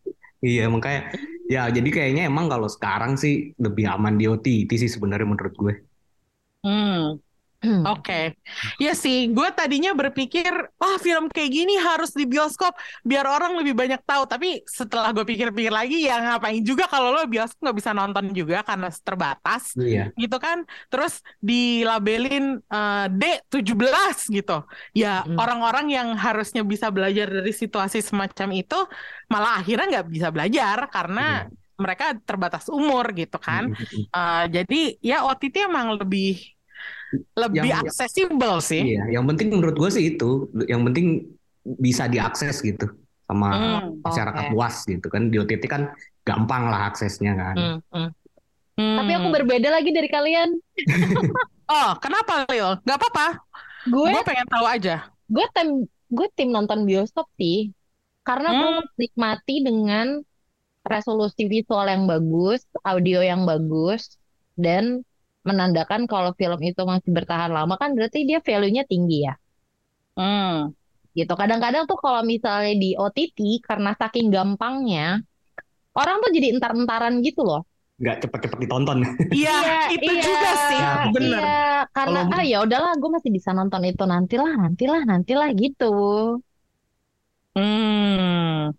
Iya 0.46 0.68
makanya 0.68 1.16
ya 1.48 1.66
jadi 1.72 1.88
kayaknya 1.90 2.29
emang 2.31 2.46
kalau 2.46 2.68
sekarang 2.70 3.16
sih 3.18 3.57
lebih 3.59 3.88
aman 3.88 4.14
di 4.20 4.29
OTT 4.31 4.70
sih 4.79 4.87
sebenarnya 4.87 5.26
menurut 5.26 5.55
gue. 5.57 5.74
Hmm. 6.62 7.18
Oke, 7.92 8.38
ya 8.79 8.92
sih. 8.94 9.29
Gue 9.35 9.50
tadinya 9.50 9.90
berpikir, 9.92 10.50
wah 10.79 10.96
film 11.02 11.26
kayak 11.26 11.50
gini 11.50 11.74
harus 11.76 12.14
di 12.14 12.24
bioskop 12.24 12.72
biar 13.02 13.26
orang 13.26 13.59
lebih 13.59 13.74
banyak 13.74 14.00
tahu. 14.07 14.24
Tapi 14.31 14.62
setelah 14.66 15.11
gue 15.11 15.24
pikir-pikir 15.26 15.72
lagi, 15.74 16.07
ya 16.07 16.22
ngapain 16.22 16.62
juga 16.62 16.87
kalau 16.87 17.11
lo 17.12 17.26
bioskop 17.26 17.59
nggak 17.62 17.76
bisa 17.76 17.90
nonton 17.92 18.31
juga 18.31 18.62
karena 18.62 18.88
terbatas, 18.92 19.74
Iya. 19.76 20.14
gitu 20.14 20.37
kan? 20.38 20.62
Terus 20.88 21.20
dilabelin 21.42 22.61
eh, 22.62 23.07
D17 23.11 24.31
gitu. 24.31 24.62
Ya 24.94 25.22
orang-orang 25.37 25.87
yang 25.90 26.09
harusnya 26.14 26.62
bisa 26.62 26.88
belajar 26.94 27.26
dari 27.29 27.52
situasi 27.52 28.00
semacam 28.00 28.48
itu, 28.55 28.79
malah 29.26 29.61
akhirnya 29.61 30.00
nggak 30.00 30.07
bisa 30.11 30.29
belajar 30.31 30.87
karena 30.88 31.46
mereka 31.76 32.16
terbatas 32.24 32.72
umur 32.72 33.05
gitu 33.12 33.37
kan. 33.37 33.68
Eh, 34.16 34.44
jadi 34.48 34.81
ya 35.05 35.29
OTT 35.29 35.68
emang 35.68 36.00
lebih 36.00 36.55
lebih 37.34 37.62
Yang- 37.64 37.86
aksesibel 37.86 38.54
sih. 38.58 38.82
Iya, 38.94 39.14
yang 39.14 39.24
penting 39.26 39.52
menurut 39.52 39.74
gue 39.74 39.90
sih 39.90 40.14
itu, 40.14 40.50
yang 40.66 40.82
penting 40.82 41.26
bisa 41.62 42.06
diakses 42.06 42.60
gitu 42.60 42.86
sama 43.26 43.48
Hmm, 43.50 43.98
masyarakat 44.00 44.44
oke. 44.48 44.52
luas 44.52 44.74
gitu 44.82 45.06
kan. 45.06 45.28
Di 45.28 45.36
OTT 45.36 45.66
kan 45.66 45.90
gampang 46.22 46.66
lah 46.66 46.90
aksesnya 46.90 47.34
kan. 47.34 47.56
Hmm, 47.56 47.78
hmm. 47.90 48.10
Hmm. 48.76 48.96
Tapi 49.00 49.12
aku 49.14 49.28
berbeda 49.32 49.68
lagi 49.68 49.90
dari 49.90 50.08
kalian. 50.08 50.50
Oh, 51.66 51.98
kenapa 51.98 52.46
Lil? 52.46 52.78
Gak 52.86 52.94
apa-apa. 52.94 53.42
Gue 53.90 54.14
Gue 54.14 54.22
pengen 54.22 54.46
tahu 54.46 54.62
aja. 54.62 55.10
gue 55.26 55.46
tim 55.50 55.68
gue 56.06 56.26
tim 56.30 56.54
nonton 56.54 56.86
bioskop 56.86 57.26
sih. 57.34 57.74
Karena 58.22 58.54
gue 58.54 58.70
Hmm. 58.72 58.86
menikmati 58.94 59.66
dengan 59.66 60.22
resolusi 60.82 61.50
visual 61.50 61.90
yang 61.90 62.06
bagus, 62.06 62.62
audio 62.80 63.18
yang 63.18 63.42
bagus, 63.42 64.14
dan 64.54 65.02
menandakan 65.46 66.11
kalau 66.11 66.35
film 66.35 66.59
itu 66.61 66.82
masih 66.82 67.11
bertahan 67.14 67.50
lama 67.54 67.74
kan 67.78 67.94
berarti 67.94 68.26
dia 68.26 68.42
value-nya 68.42 68.85
tinggi 68.85 69.24
ya. 69.26 69.35
Hmm. 70.16 70.74
gitu. 71.16 71.32
Kadang-kadang 71.32 71.88
tuh 71.88 71.96
kalau 71.96 72.20
misalnya 72.20 72.76
di 72.76 72.92
OTT 72.92 73.64
karena 73.64 73.96
saking 73.96 74.28
gampangnya 74.28 75.24
orang 75.96 76.20
tuh 76.20 76.28
jadi 76.28 76.52
entar-entaran 76.52 77.24
gitu 77.24 77.40
loh. 77.40 77.64
Nggak 77.96 78.28
cepet-cepet 78.28 78.59
ditonton. 78.68 78.98
Iya, 79.32 79.88
itu 79.96 80.12
juga 80.12 80.50
sih. 80.68 80.80
Bener. 81.16 81.40
Iya, 81.40 81.88
karena 81.96 82.20
Kalau- 82.28 82.37
ah 82.37 82.44
ya 82.44 82.59
udahlah 82.61 82.92
gue 83.00 83.11
masih 83.16 83.30
bisa 83.32 83.56
nonton 83.56 83.80
itu 83.88 84.04
nantilah, 84.04 84.52
nantilah, 84.61 85.00
nantilah 85.09 85.48
gitu. 85.56 85.92
Hmm. 87.56 88.76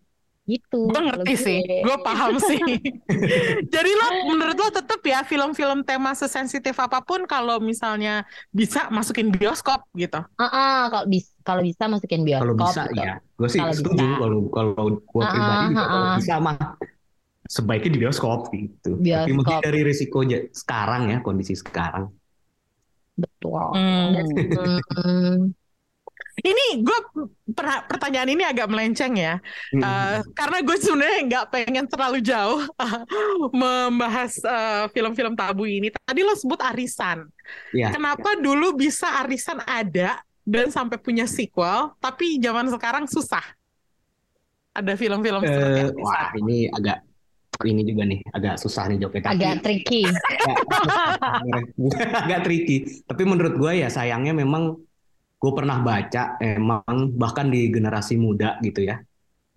Gitu. 0.47 0.79
Gue 0.87 0.95
kalau 0.95 1.11
ngerti 1.11 1.33
gue. 1.35 1.43
sih. 1.43 1.59
Gue 1.83 1.97
paham 1.99 2.39
sih. 2.49 2.57
Jadi 3.75 3.91
lo, 3.91 4.07
menurut 4.31 4.55
lo 4.55 4.69
tetap 4.71 5.03
ya 5.03 5.21
film-film 5.27 5.83
tema 5.83 6.15
sesensitif 6.15 6.73
apa 6.79 7.03
pun 7.03 7.27
kalau 7.27 7.59
misalnya 7.59 8.23
bisa 8.55 8.87
masukin 8.87 9.27
bioskop 9.27 9.83
gitu. 9.91 10.23
Ah, 10.39 10.43
ah, 10.47 10.79
kalau 10.87 11.05
bisa 11.11 11.29
kalau 11.43 11.61
bisa 11.63 11.83
masukin 11.91 12.23
Kalau 12.23 12.55
bioskop 12.55 12.63
bisa 12.63 12.81
gitu. 12.95 13.03
ya, 13.03 13.13
gue 13.19 13.49
sih 13.51 13.59
Kalau 13.59 13.73
setuju. 13.75 14.05
Kalau 14.15 14.39
kalau 14.55 14.83
gue 15.03 15.21
Ah, 15.23 15.31
pribadi 15.35 15.63
juga 15.67 15.83
ah, 15.83 15.87
kalau 15.91 16.07
bisa 16.15 16.33
mah 16.39 16.57
sebaiknya 17.47 17.91
di 17.95 17.99
bioskop 18.03 18.39
gitu. 18.51 18.91
Tapi 18.99 19.03
Bioskop. 19.03 19.35
menghindari 19.35 19.79
risiko 19.83 20.17
sekarang 20.51 21.11
ya 21.11 21.17
kondisi 21.23 21.55
sekarang. 21.55 22.07
Betul. 23.17 23.67
Hmm. 23.73 24.13
Dan, 24.13 24.25
hmm, 24.93 25.35
Ini 26.37 26.85
gue 26.85 26.99
per- 27.49 27.89
pertanyaan 27.89 28.29
ini 28.29 28.45
agak 28.45 28.69
melenceng 28.69 29.17
ya. 29.17 29.41
Hmm. 29.73 29.81
Eh, 29.81 30.17
karena 30.37 30.61
gue 30.61 30.77
sebenarnya 30.77 31.19
nggak 31.25 31.45
pengen 31.49 31.85
terlalu 31.89 32.21
jauh 32.21 32.61
membahas 33.57 34.37
eh, 34.37 34.85
film-film 34.93 35.33
tabu 35.33 35.65
ini. 35.65 35.89
Tadi 35.89 36.21
lo 36.21 36.37
sebut 36.37 36.61
Arisan. 36.61 37.25
Ya. 37.73 37.89
Kenapa 37.89 38.37
dulu 38.37 38.77
bisa 38.77 39.17
Arisan 39.25 39.65
ada 39.65 40.21
dan 40.45 40.69
sampai 40.69 40.95
punya 40.95 41.25
sequel, 41.25 41.97
tapi 41.97 42.37
zaman 42.37 42.69
sekarang 42.69 43.09
susah? 43.09 43.43
Ada 44.77 44.93
film-film 44.93 45.41
seperti 45.41 45.73
Eh, 45.73 45.83
Arisan. 45.89 46.05
wah 46.05 46.29
ini 46.37 46.69
agak 46.69 47.01
ini 47.65 47.81
juga 47.81 48.05
nih 48.05 48.21
agak 48.29 48.55
susah 48.61 48.85
nih 48.85 49.01
jawabnya. 49.01 49.21
Tapi 49.25 49.33
Agak 49.33 49.53
tricky. 49.65 50.01
agak 52.21 52.39
tricky. 52.45 52.77
Tapi 53.03 53.23
menurut 53.25 53.57
gue 53.57 53.71
ya 53.81 53.89
sayangnya 53.89 54.37
memang 54.37 54.77
gue 55.37 55.51
pernah 55.53 55.77
baca 55.85 56.41
emang 56.41 57.13
bahkan 57.13 57.47
di 57.53 57.69
generasi 57.69 58.17
muda 58.17 58.57
gitu 58.65 58.81
ya. 58.89 58.97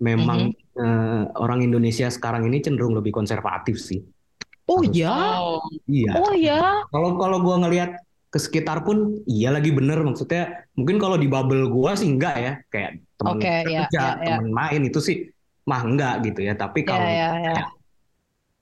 Memang 0.00 0.52
eh, 0.80 1.22
orang 1.36 1.60
Indonesia 1.64 2.08
sekarang 2.08 2.48
ini 2.48 2.60
cenderung 2.64 2.96
lebih 2.96 3.12
konservatif 3.12 3.76
sih. 3.80 4.00
Oh 4.70 4.80
Harus- 4.84 4.94
ya, 4.94 5.10
Oh, 5.40 5.60
Iya. 5.90 6.12
oh 6.20 6.32
ya. 6.36 6.60
Kalau 6.92 7.18
kalau 7.18 7.38
gue 7.42 7.56
ngelihat 7.66 7.90
ke 8.30 8.38
sekitar 8.38 8.86
pun 8.86 9.18
iya 9.26 9.50
lagi 9.50 9.74
bener 9.74 9.98
maksudnya 10.06 10.70
mungkin 10.78 11.02
kalau 11.02 11.18
di 11.18 11.26
bubble 11.26 11.66
gue 11.66 11.90
sih 11.98 12.06
enggak 12.14 12.36
ya 12.38 12.52
kayak 12.70 12.90
teman 13.18 13.36
Oke, 13.42 13.50
ya, 13.50 13.62
kerja 13.66 14.02
ya, 14.06 14.22
ya. 14.22 14.22
teman 14.22 14.48
main 14.54 14.82
itu 14.86 14.98
sih 15.02 15.16
mah 15.66 15.82
enggak 15.82 16.14
gitu 16.30 16.40
ya 16.46 16.54
tapi 16.54 16.86
Ya, 16.86 16.94
kalau 16.94 17.10
ya, 17.10 17.28
ya. 17.42 17.64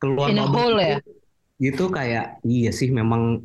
keluar 0.01 0.29
In 0.33 0.37
bubble 0.41 0.81
itu, 0.81 0.89
ya. 0.89 0.99
gitu 1.61 1.85
kayak 1.93 2.25
iya 2.49 2.71
sih 2.73 2.89
memang 2.89 3.45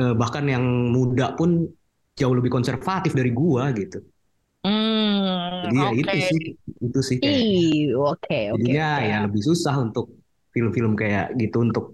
eh, 0.00 0.14
bahkan 0.16 0.44
yang 0.48 0.64
muda 0.96 1.36
pun 1.38 1.68
jauh 2.18 2.34
lebih 2.38 2.52
konservatif 2.52 3.12
dari 3.16 3.30
gua 3.32 3.72
gitu 3.72 3.98
hmm, 4.64 5.62
jadi 5.64 5.78
ya 5.78 5.88
itu 6.02 6.16
sih 6.30 6.42
itu 6.86 7.00
sih 7.08 7.18
kayak 7.22 7.42
oke, 7.96 8.38
oke, 8.54 8.60
jadinya 8.60 8.86
oke. 8.98 9.04
ya 9.10 9.16
lebih 9.26 9.42
susah 9.48 9.74
untuk 9.84 10.06
film-film 10.52 10.92
kayak 11.00 11.32
gitu 11.40 11.56
untuk 11.64 11.84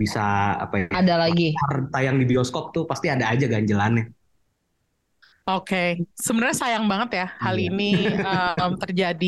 bisa 0.00 0.20
apa 0.64 0.74
ya 0.82 0.86
Ada 0.90 1.14
lagi. 1.20 1.52
tayang 1.92 2.16
di 2.20 2.26
bioskop 2.26 2.72
tuh 2.74 2.84
pasti 2.88 3.06
ada 3.12 3.28
aja 3.32 3.46
ganjelannya 3.46 4.10
Oke, 5.50 5.98
sebenarnya 6.14 6.56
sayang 6.62 6.86
banget 6.86 7.10
ya 7.18 7.26
hal 7.42 7.56
Iya. 7.58 7.66
ini 7.74 7.84
um, 8.62 8.72
terjadi. 8.78 9.26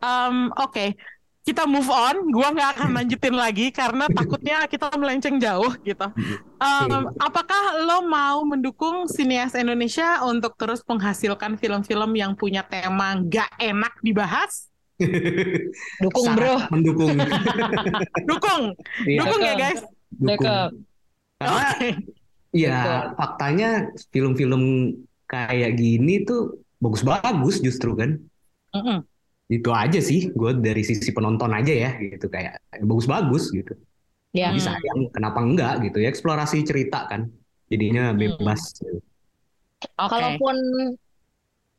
Um, 0.00 0.48
Oke, 0.56 0.96
kita 1.40 1.64
move 1.64 1.88
on. 1.88 2.28
Gua 2.28 2.52
nggak 2.52 2.70
akan 2.76 2.88
lanjutin 2.94 3.34
lagi 3.34 3.68
karena 3.70 4.06
takutnya 4.06 4.64
kita 4.64 4.92
melenceng 4.94 5.36
jauh 5.36 5.72
gitu. 5.80 6.06
Um, 6.56 7.08
apakah 7.16 7.80
lo 7.80 8.04
mau 8.04 8.44
mendukung 8.44 9.04
sinias 9.06 9.54
Indonesia 9.54 10.20
untuk 10.22 10.54
terus 10.54 10.84
menghasilkan 10.84 11.56
film-film 11.56 12.12
yang 12.14 12.32
punya 12.34 12.60
tema 12.62 13.16
nggak 13.16 13.50
enak 13.56 13.94
dibahas? 14.00 14.68
Dukung 16.04 16.28
Sangat 16.28 16.36
bro. 16.36 16.56
mendukung 16.68 17.16
Dukung, 18.28 18.62
Iya, 19.08 19.18
dukung 19.24 19.40
ya 19.40 19.54
Dukung. 19.56 19.60
guys. 19.64 19.80
dukung 20.12 20.68
karena 21.40 21.60
Oke. 21.72 21.88
ya 22.52 22.78
faktanya 23.16 23.70
film-film 24.12 24.62
kayak 25.24 25.72
gini 25.74 26.20
tuh 26.22 26.60
bagus-bagus 26.76 27.64
justru 27.64 27.96
kan 27.96 28.20
Mm-mm. 28.76 29.00
Itu 29.50 29.70
aja 29.74 29.98
sih 29.98 30.30
gue 30.30 30.50
dari 30.62 30.82
sisi 30.86 31.10
penonton 31.10 31.50
aja 31.50 31.74
ya 31.74 31.90
gitu 31.98 32.30
kayak 32.30 32.62
bagus-bagus 32.86 33.50
gitu 33.50 33.74
Ya. 34.30 34.54
jadi 34.54 34.62
sayang 34.62 35.10
kenapa 35.10 35.42
enggak 35.42 35.74
gitu 35.90 35.98
ya 35.98 36.06
eksplorasi 36.06 36.62
cerita 36.62 37.10
kan 37.10 37.26
jadinya 37.66 38.14
bebas 38.14 38.78
gitu. 38.78 39.02
Oke. 39.98 40.06
Kalaupun 40.06 40.56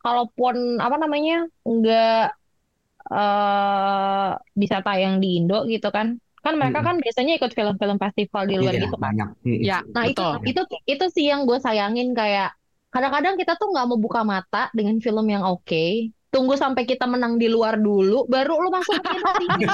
kalaupun 0.03 0.55
apa 0.83 0.95
namanya 0.99 1.47
nggak 1.63 2.35
eh 3.11 4.29
bisa 4.55 4.77
tayang 4.83 5.23
di 5.23 5.39
Indo 5.39 5.63
gitu 5.67 5.87
kan? 5.95 6.19
Kan 6.41 6.57
mereka 6.57 6.81
kan 6.81 6.97
biasanya 6.97 7.37
ikut 7.37 7.53
film-film 7.53 7.97
festival 8.01 8.43
di 8.49 8.55
luar 8.57 8.73
Iya, 8.75 8.81
gitu 8.83 8.97
kan. 8.97 9.03
banyak 9.13 9.29
Mm. 9.45 9.59
Ya, 9.61 9.77
Nah 9.95 10.03
itu 10.09 10.19
betul. 10.19 10.49
itu 10.51 10.61
itu 10.91 11.05
sih 11.13 11.25
yang 11.31 11.45
gue 11.45 11.55
sayangin 11.61 12.11
kayak 12.17 12.51
kadang-kadang 12.91 13.39
kita 13.39 13.55
tuh 13.55 13.71
nggak 13.71 13.85
mau 13.87 13.99
buka 14.01 14.21
mata 14.27 14.67
dengan 14.75 14.97
film 14.99 15.25
yang 15.29 15.43
oke. 15.45 16.11
Tunggu 16.31 16.55
sampai 16.55 16.87
kita 16.87 17.03
menang 17.03 17.35
di 17.35 17.45
luar 17.45 17.75
dulu, 17.75 18.23
baru 18.23 18.55
lu 18.55 18.71
masuk 18.71 18.95
ke 18.97 19.11
sini. 19.35 19.65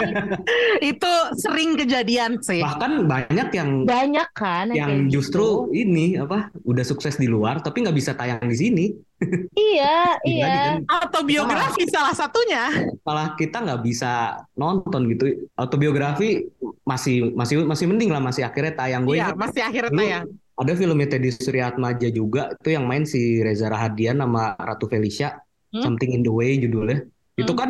Itu 0.84 1.12
sering 1.38 1.78
kejadian 1.78 2.42
sih. 2.42 2.60
bahkan 2.60 3.06
banyak 3.06 3.50
yang 3.54 3.86
Banyak 3.86 4.30
kan 4.34 4.74
yang 4.74 5.06
kayak 5.06 5.14
justru 5.14 5.70
gitu. 5.70 5.86
ini 5.86 6.18
apa 6.18 6.50
udah 6.64 6.82
sukses 6.82 7.16
di 7.16 7.26
luar 7.26 7.62
tapi 7.62 7.86
nggak 7.86 7.94
bisa 7.94 8.12
tayang 8.12 8.42
di 8.44 8.58
sini 8.58 8.86
Iya, 9.72 10.18
iya. 10.24 10.46
kan 10.82 11.06
Autobiografi 11.06 11.86
salah 11.88 12.12
satunya. 12.12 12.74
malah 13.02 13.34
kita 13.34 13.62
nggak 13.62 13.82
bisa 13.82 14.12
nonton 14.54 15.06
gitu 15.08 15.26
autobiografi 15.54 16.50
masih 16.84 17.32
masih 17.32 17.64
masih 17.64 17.86
mending 17.86 18.10
lah 18.10 18.20
masih 18.20 18.42
akhirnya 18.44 18.74
tayang 18.76 19.06
gue 19.06 19.16
Iya, 19.16 19.30
ingat 19.30 19.38
masih 19.38 19.62
akhirnya 19.62 19.92
dulu 19.92 20.02
tayang. 20.02 20.26
ada 20.58 20.74
filmnya 20.74 21.08
Teddy 21.08 21.30
Suryatmaja 21.32 22.08
juga 22.10 22.42
itu 22.52 22.70
yang 22.72 22.84
main 22.84 23.06
si 23.06 23.40
Reza 23.40 23.68
Rahadian 23.68 24.18
sama 24.18 24.54
Ratu 24.56 24.86
Felicia 24.86 25.38
Hmm? 25.78 25.86
Something 25.86 26.12
in 26.18 26.26
the 26.26 26.34
Way 26.34 26.58
judulnya 26.58 27.06
itu 27.38 27.54
Hmm. 27.54 27.60
kan 27.62 27.70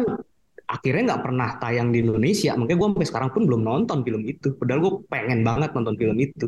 akhirnya 0.67 1.15
nggak 1.15 1.23
pernah 1.23 1.49
tayang 1.59 1.91
di 1.91 2.03
Indonesia 2.03 2.51
makanya 2.55 2.77
gue 2.79 2.87
sampai 2.91 3.07
sekarang 3.07 3.29
pun 3.31 3.43
belum 3.47 3.61
nonton 3.63 4.03
film 4.03 4.23
itu 4.23 4.55
padahal 4.55 4.79
gue 4.83 4.93
pengen 5.07 5.39
banget 5.43 5.75
nonton 5.75 5.95
film 5.95 6.17
itu 6.17 6.47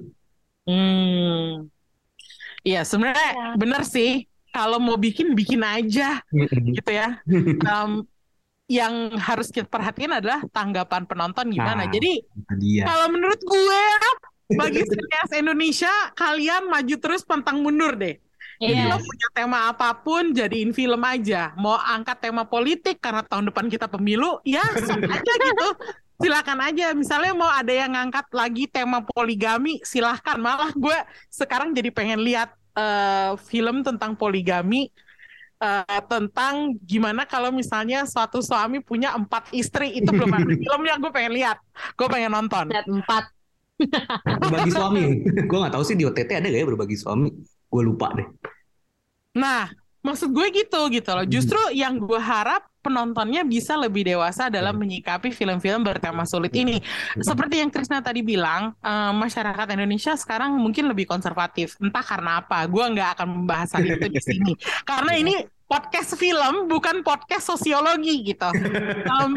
Hmm. 0.69 1.65
Iya, 2.62 2.86
sebenarnya 2.86 3.32
Ya. 3.34 3.48
bener 3.58 3.82
sih. 3.88 4.28
Kalau 4.50 4.78
mau 4.78 4.98
bikin, 4.98 5.34
bikin 5.34 5.65
aja 5.65 6.22
gitu 6.69 6.91
ya. 6.93 7.17
Em, 7.65 8.06
yang 8.69 9.17
harus 9.17 9.50
kita 9.50 9.65
perhatiin 9.65 10.13
adalah 10.13 10.45
tanggapan 10.54 11.10
penonton 11.10 11.50
gimana. 11.50 11.86
Nah, 11.86 11.89
Jadi 11.89 12.22
Itu 12.22 12.54
dia 12.62 12.86
kalau 12.86 13.10
menurut 13.10 13.41
gue, 13.41 13.84
bagi 14.54 14.82
sinias 14.86 15.32
Indonesia, 15.34 15.93
kalian 16.13 16.69
maju 16.69 16.95
terus 17.02 17.26
pantang 17.26 17.65
mundur 17.65 17.98
deh. 17.98 18.17
Jadi 18.60 18.76
Iya. 18.76 18.91
lo 18.91 18.98
punya 19.00 19.28
tema 19.32 19.60
apa 19.72 19.95
pun, 19.95 20.36
jadiin 20.36 20.76
film 20.76 21.00
aja. 21.08 21.56
Mau 21.56 21.80
angkat 21.80 22.19
tema 22.19 22.43
politik 22.43 23.00
karena 23.00 23.24
tahun 23.24 23.48
depan 23.48 23.72
kita 23.72 23.88
pemilu, 23.88 24.43
ya 24.43 24.60
sok 24.76 25.00
aja 25.15 25.34
gitu. 25.39 25.67
Silakan 26.19 26.60
aja. 26.67 26.91
Misalnya 26.91 27.32
mau 27.32 27.48
ada 27.48 27.72
yang 27.72 27.95
ngangkat 27.95 28.28
lagi 28.36 28.67
tema 28.67 29.00
poligami, 29.00 29.80
silahkan. 29.88 30.36
Malah 30.36 30.76
gue 30.76 30.98
sekarang 31.32 31.72
jadi 31.72 31.88
pengen 31.95 32.19
lihat 32.19 32.52
eh, 32.76 33.32
film 33.48 33.80
tentang 33.80 34.19
poligami, 34.19 34.91
eh, 35.63 36.02
tentang 36.12 36.76
gimana 36.84 37.24
kalau 37.24 37.56
misalnya 37.56 38.04
suatu 38.04 38.43
suami 38.43 38.84
punya 38.84 39.15
empat 39.15 39.56
istri. 39.56 39.95
Itu 39.95 40.12
belum 40.12 40.36
ada 40.36 40.52
film 40.67 40.82
yang 40.84 41.00
gue 41.00 41.12
pengen 41.15 41.32
lihat. 41.32 41.63
Gue 41.95 42.08
pengen 42.12 42.36
nonton. 42.36 42.67
Set 42.67 42.88
empat. 42.91 43.24
berbagi 44.43 44.76
suami 44.76 45.24
gue 45.48 45.58
nggak 45.63 45.72
tahu 45.72 45.84
sih 45.88 45.95
di 45.95 46.04
OTT 46.04 46.36
ada 46.36 46.52
gak 46.52 46.60
ya 46.60 46.67
berbagi 46.67 47.00
suami 47.00 47.32
gue 47.70 47.82
lupa 47.86 48.12
deh 48.18 48.28
Nah, 49.38 49.70
maksud 50.02 50.34
gue 50.34 50.48
gitu 50.52 50.90
gitu 50.90 51.12
loh. 51.14 51.26
Justru 51.28 51.60
yang 51.76 52.02
gue 52.02 52.18
harap 52.18 52.66
penontonnya 52.80 53.44
bisa 53.44 53.76
lebih 53.76 54.08
dewasa 54.08 54.48
dalam 54.48 54.80
menyikapi 54.80 55.30
film-film 55.36 55.84
bertema 55.84 56.24
sulit 56.24 56.56
ini. 56.56 56.80
Seperti 57.20 57.60
yang 57.60 57.70
Krisna 57.70 58.00
tadi 58.00 58.24
bilang, 58.24 58.74
eh, 58.80 59.14
masyarakat 59.14 59.68
Indonesia 59.76 60.16
sekarang 60.16 60.56
mungkin 60.58 60.90
lebih 60.90 61.06
konservatif. 61.06 61.76
Entah 61.78 62.04
karena 62.04 62.42
apa. 62.42 62.64
Gue 62.66 62.84
nggak 62.90 63.20
akan 63.20 63.28
membahas 63.44 63.76
hal 63.78 63.86
itu 63.86 64.08
di 64.10 64.22
sini. 64.24 64.52
Karena 64.90 65.14
ini 65.14 65.36
podcast 65.70 66.18
film, 66.18 66.66
bukan 66.66 67.06
podcast 67.06 67.46
sosiologi 67.54 68.26
gitu. 68.26 68.50
Em, 69.14 69.32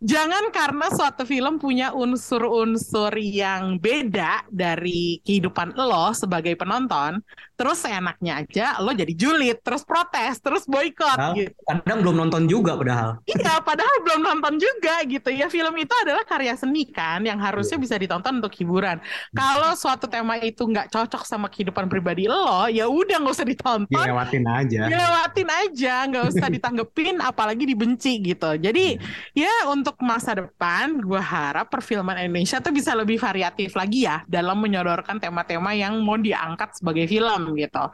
Jangan 0.00 0.48
karena 0.48 0.88
suatu 0.88 1.28
film 1.28 1.60
punya 1.60 1.92
unsur-unsur 1.92 3.12
yang 3.20 3.76
beda 3.76 4.48
dari 4.48 5.20
kehidupan 5.20 5.76
lo 5.76 6.16
sebagai 6.16 6.56
penonton, 6.56 7.20
terus 7.52 7.84
seenaknya 7.84 8.40
aja 8.40 8.80
lo 8.80 8.96
jadi 8.96 9.12
julid, 9.12 9.60
terus 9.60 9.84
protes, 9.84 10.40
terus 10.40 10.64
boykot 10.64 11.04
Padahal 11.04 11.36
gitu. 11.36 11.52
kadang 11.68 11.98
belum 12.00 12.16
nonton 12.16 12.48
juga 12.48 12.80
padahal 12.80 13.20
Iya, 13.28 13.60
padahal 13.60 13.96
belum 14.00 14.20
nonton 14.24 14.54
juga 14.56 15.04
gitu 15.04 15.28
ya. 15.28 15.52
Film 15.52 15.74
itu 15.76 15.92
adalah 16.00 16.24
karya 16.24 16.56
seni 16.56 16.88
kan 16.88 17.20
yang 17.20 17.36
harusnya 17.36 17.76
bisa 17.76 18.00
ditonton 18.00 18.40
untuk 18.40 18.56
hiburan. 18.56 19.04
Kalau 19.36 19.76
suatu 19.76 20.08
tema 20.08 20.40
itu 20.40 20.64
nggak 20.64 20.88
cocok 20.88 21.28
sama 21.28 21.52
kehidupan 21.52 21.92
pribadi 21.92 22.24
lo, 22.24 22.72
ya 22.72 22.88
udah 22.88 23.20
nggak 23.20 23.34
usah 23.36 23.44
ditonton. 23.44 24.00
dilewatin 24.00 24.44
aja 24.48 24.88
Dilewatin 24.88 25.48
aja, 25.52 25.94
nggak 26.08 26.24
usah 26.32 26.48
ditanggepin, 26.48 27.20
apalagi 27.20 27.68
dibenci 27.68 28.16
gitu. 28.24 28.56
Jadi 28.56 28.96
ya 29.36 29.68
untuk 29.68 29.89
masa 29.98 30.38
depan, 30.38 31.02
gue 31.02 31.18
harap 31.18 31.66
perfilman 31.66 32.14
Indonesia 32.22 32.62
tuh 32.62 32.70
bisa 32.70 32.94
lebih 32.94 33.18
variatif 33.18 33.74
lagi 33.74 34.06
ya 34.06 34.22
dalam 34.30 34.62
menyodorkan 34.62 35.18
tema-tema 35.18 35.74
yang 35.74 35.98
mau 36.06 36.14
diangkat 36.14 36.78
sebagai 36.78 37.10
film 37.10 37.58
gitu. 37.58 37.84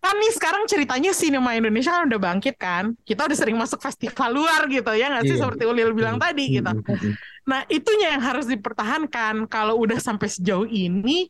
Kan 0.00 0.14
nih 0.16 0.32
sekarang 0.32 0.64
ceritanya 0.64 1.12
sinema 1.12 1.52
Indonesia 1.52 1.92
kan 1.92 2.08
udah 2.08 2.20
bangkit 2.20 2.56
kan, 2.56 2.96
kita 3.04 3.28
udah 3.28 3.36
sering 3.36 3.60
masuk 3.60 3.84
festival 3.84 4.32
luar 4.32 4.64
gitu 4.72 4.88
ya 4.96 5.12
nggak 5.12 5.28
sih 5.28 5.36
Iya. 5.36 5.42
seperti 5.44 5.62
Ulil 5.68 5.92
bilang 5.92 6.16
tadi 6.16 6.44
gitu. 6.56 6.72
Nah, 7.42 7.66
itunya 7.66 8.14
yang 8.14 8.22
harus 8.22 8.46
dipertahankan. 8.46 9.50
Kalau 9.50 9.74
udah 9.82 9.98
sampai 9.98 10.30
sejauh 10.30 10.70
ini, 10.70 11.26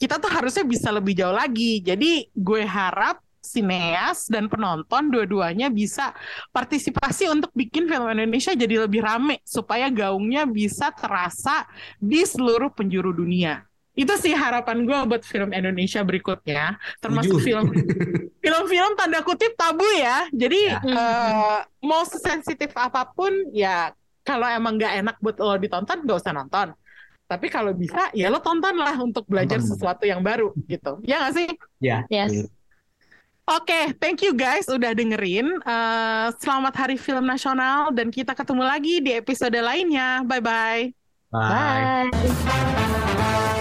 kita 0.00 0.16
tuh 0.16 0.32
harusnya 0.32 0.64
bisa 0.64 0.88
lebih 0.88 1.12
jauh 1.12 1.36
lagi. 1.36 1.84
Jadi, 1.84 2.32
gue 2.32 2.64
harap 2.64 3.20
sineas 3.50 4.30
dan 4.30 4.46
penonton 4.46 5.10
dua-duanya 5.10 5.66
bisa 5.68 6.14
partisipasi 6.50 7.26
untuk 7.26 7.50
bikin 7.52 7.90
film 7.90 8.06
Indonesia 8.06 8.54
jadi 8.54 8.86
lebih 8.86 9.02
rame 9.02 9.42
supaya 9.42 9.90
gaungnya 9.90 10.46
bisa 10.46 10.94
terasa 10.94 11.66
di 11.98 12.22
seluruh 12.22 12.70
penjuru 12.70 13.10
dunia. 13.10 13.66
Itu 13.92 14.14
sih 14.16 14.32
harapan 14.32 14.86
gue 14.86 14.98
buat 15.10 15.26
film 15.26 15.50
Indonesia 15.50 16.00
berikutnya, 16.00 16.78
termasuk 17.02 17.42
film 17.42 17.68
film-film 18.42 18.90
tanda 18.96 19.20
kutip 19.20 19.52
tabu 19.58 19.84
ya. 19.98 20.30
Jadi 20.32 20.60
Ya. 20.70 20.78
eh, 20.80 21.58
mau 21.82 22.06
sesensitif 22.06 22.70
apa 22.78 23.02
pun 23.10 23.34
ya 23.50 23.90
kalau 24.22 24.46
emang 24.46 24.78
nggak 24.78 24.94
enak 25.02 25.16
buat 25.18 25.36
lo 25.42 25.58
ditonton 25.58 26.06
gak 26.06 26.18
usah 26.22 26.32
nonton. 26.32 26.68
Tapi 27.30 27.46
kalau 27.46 27.70
bisa 27.74 28.10
ya 28.10 28.26
lo 28.26 28.42
tontonlah 28.42 28.98
untuk 28.98 29.22
belajar 29.30 29.62
Tonton. 29.62 29.70
sesuatu 29.70 30.02
yang 30.02 30.18
baru 30.22 30.50
gitu. 30.66 30.98
Ya 31.06 31.22
nggak 31.22 31.34
sih? 31.38 31.48
Ya. 31.78 32.02
Yes. 32.10 32.50
Oke, 33.50 33.98
thank 33.98 34.22
you 34.22 34.30
guys 34.30 34.70
udah 34.70 34.94
dengerin. 34.94 35.58
Eh, 35.58 36.26
selamat 36.38 36.70
Hari 36.70 36.94
Film 36.94 37.26
Nasional 37.26 37.90
dan 37.90 38.14
kita 38.14 38.30
ketemu 38.30 38.62
lagi 38.62 39.02
di 39.02 39.10
episode 39.10 39.58
lainnya. 39.58 40.22
Bye-bye. 40.22 40.94
Bye. 41.34 42.06
Bye. 42.14 43.58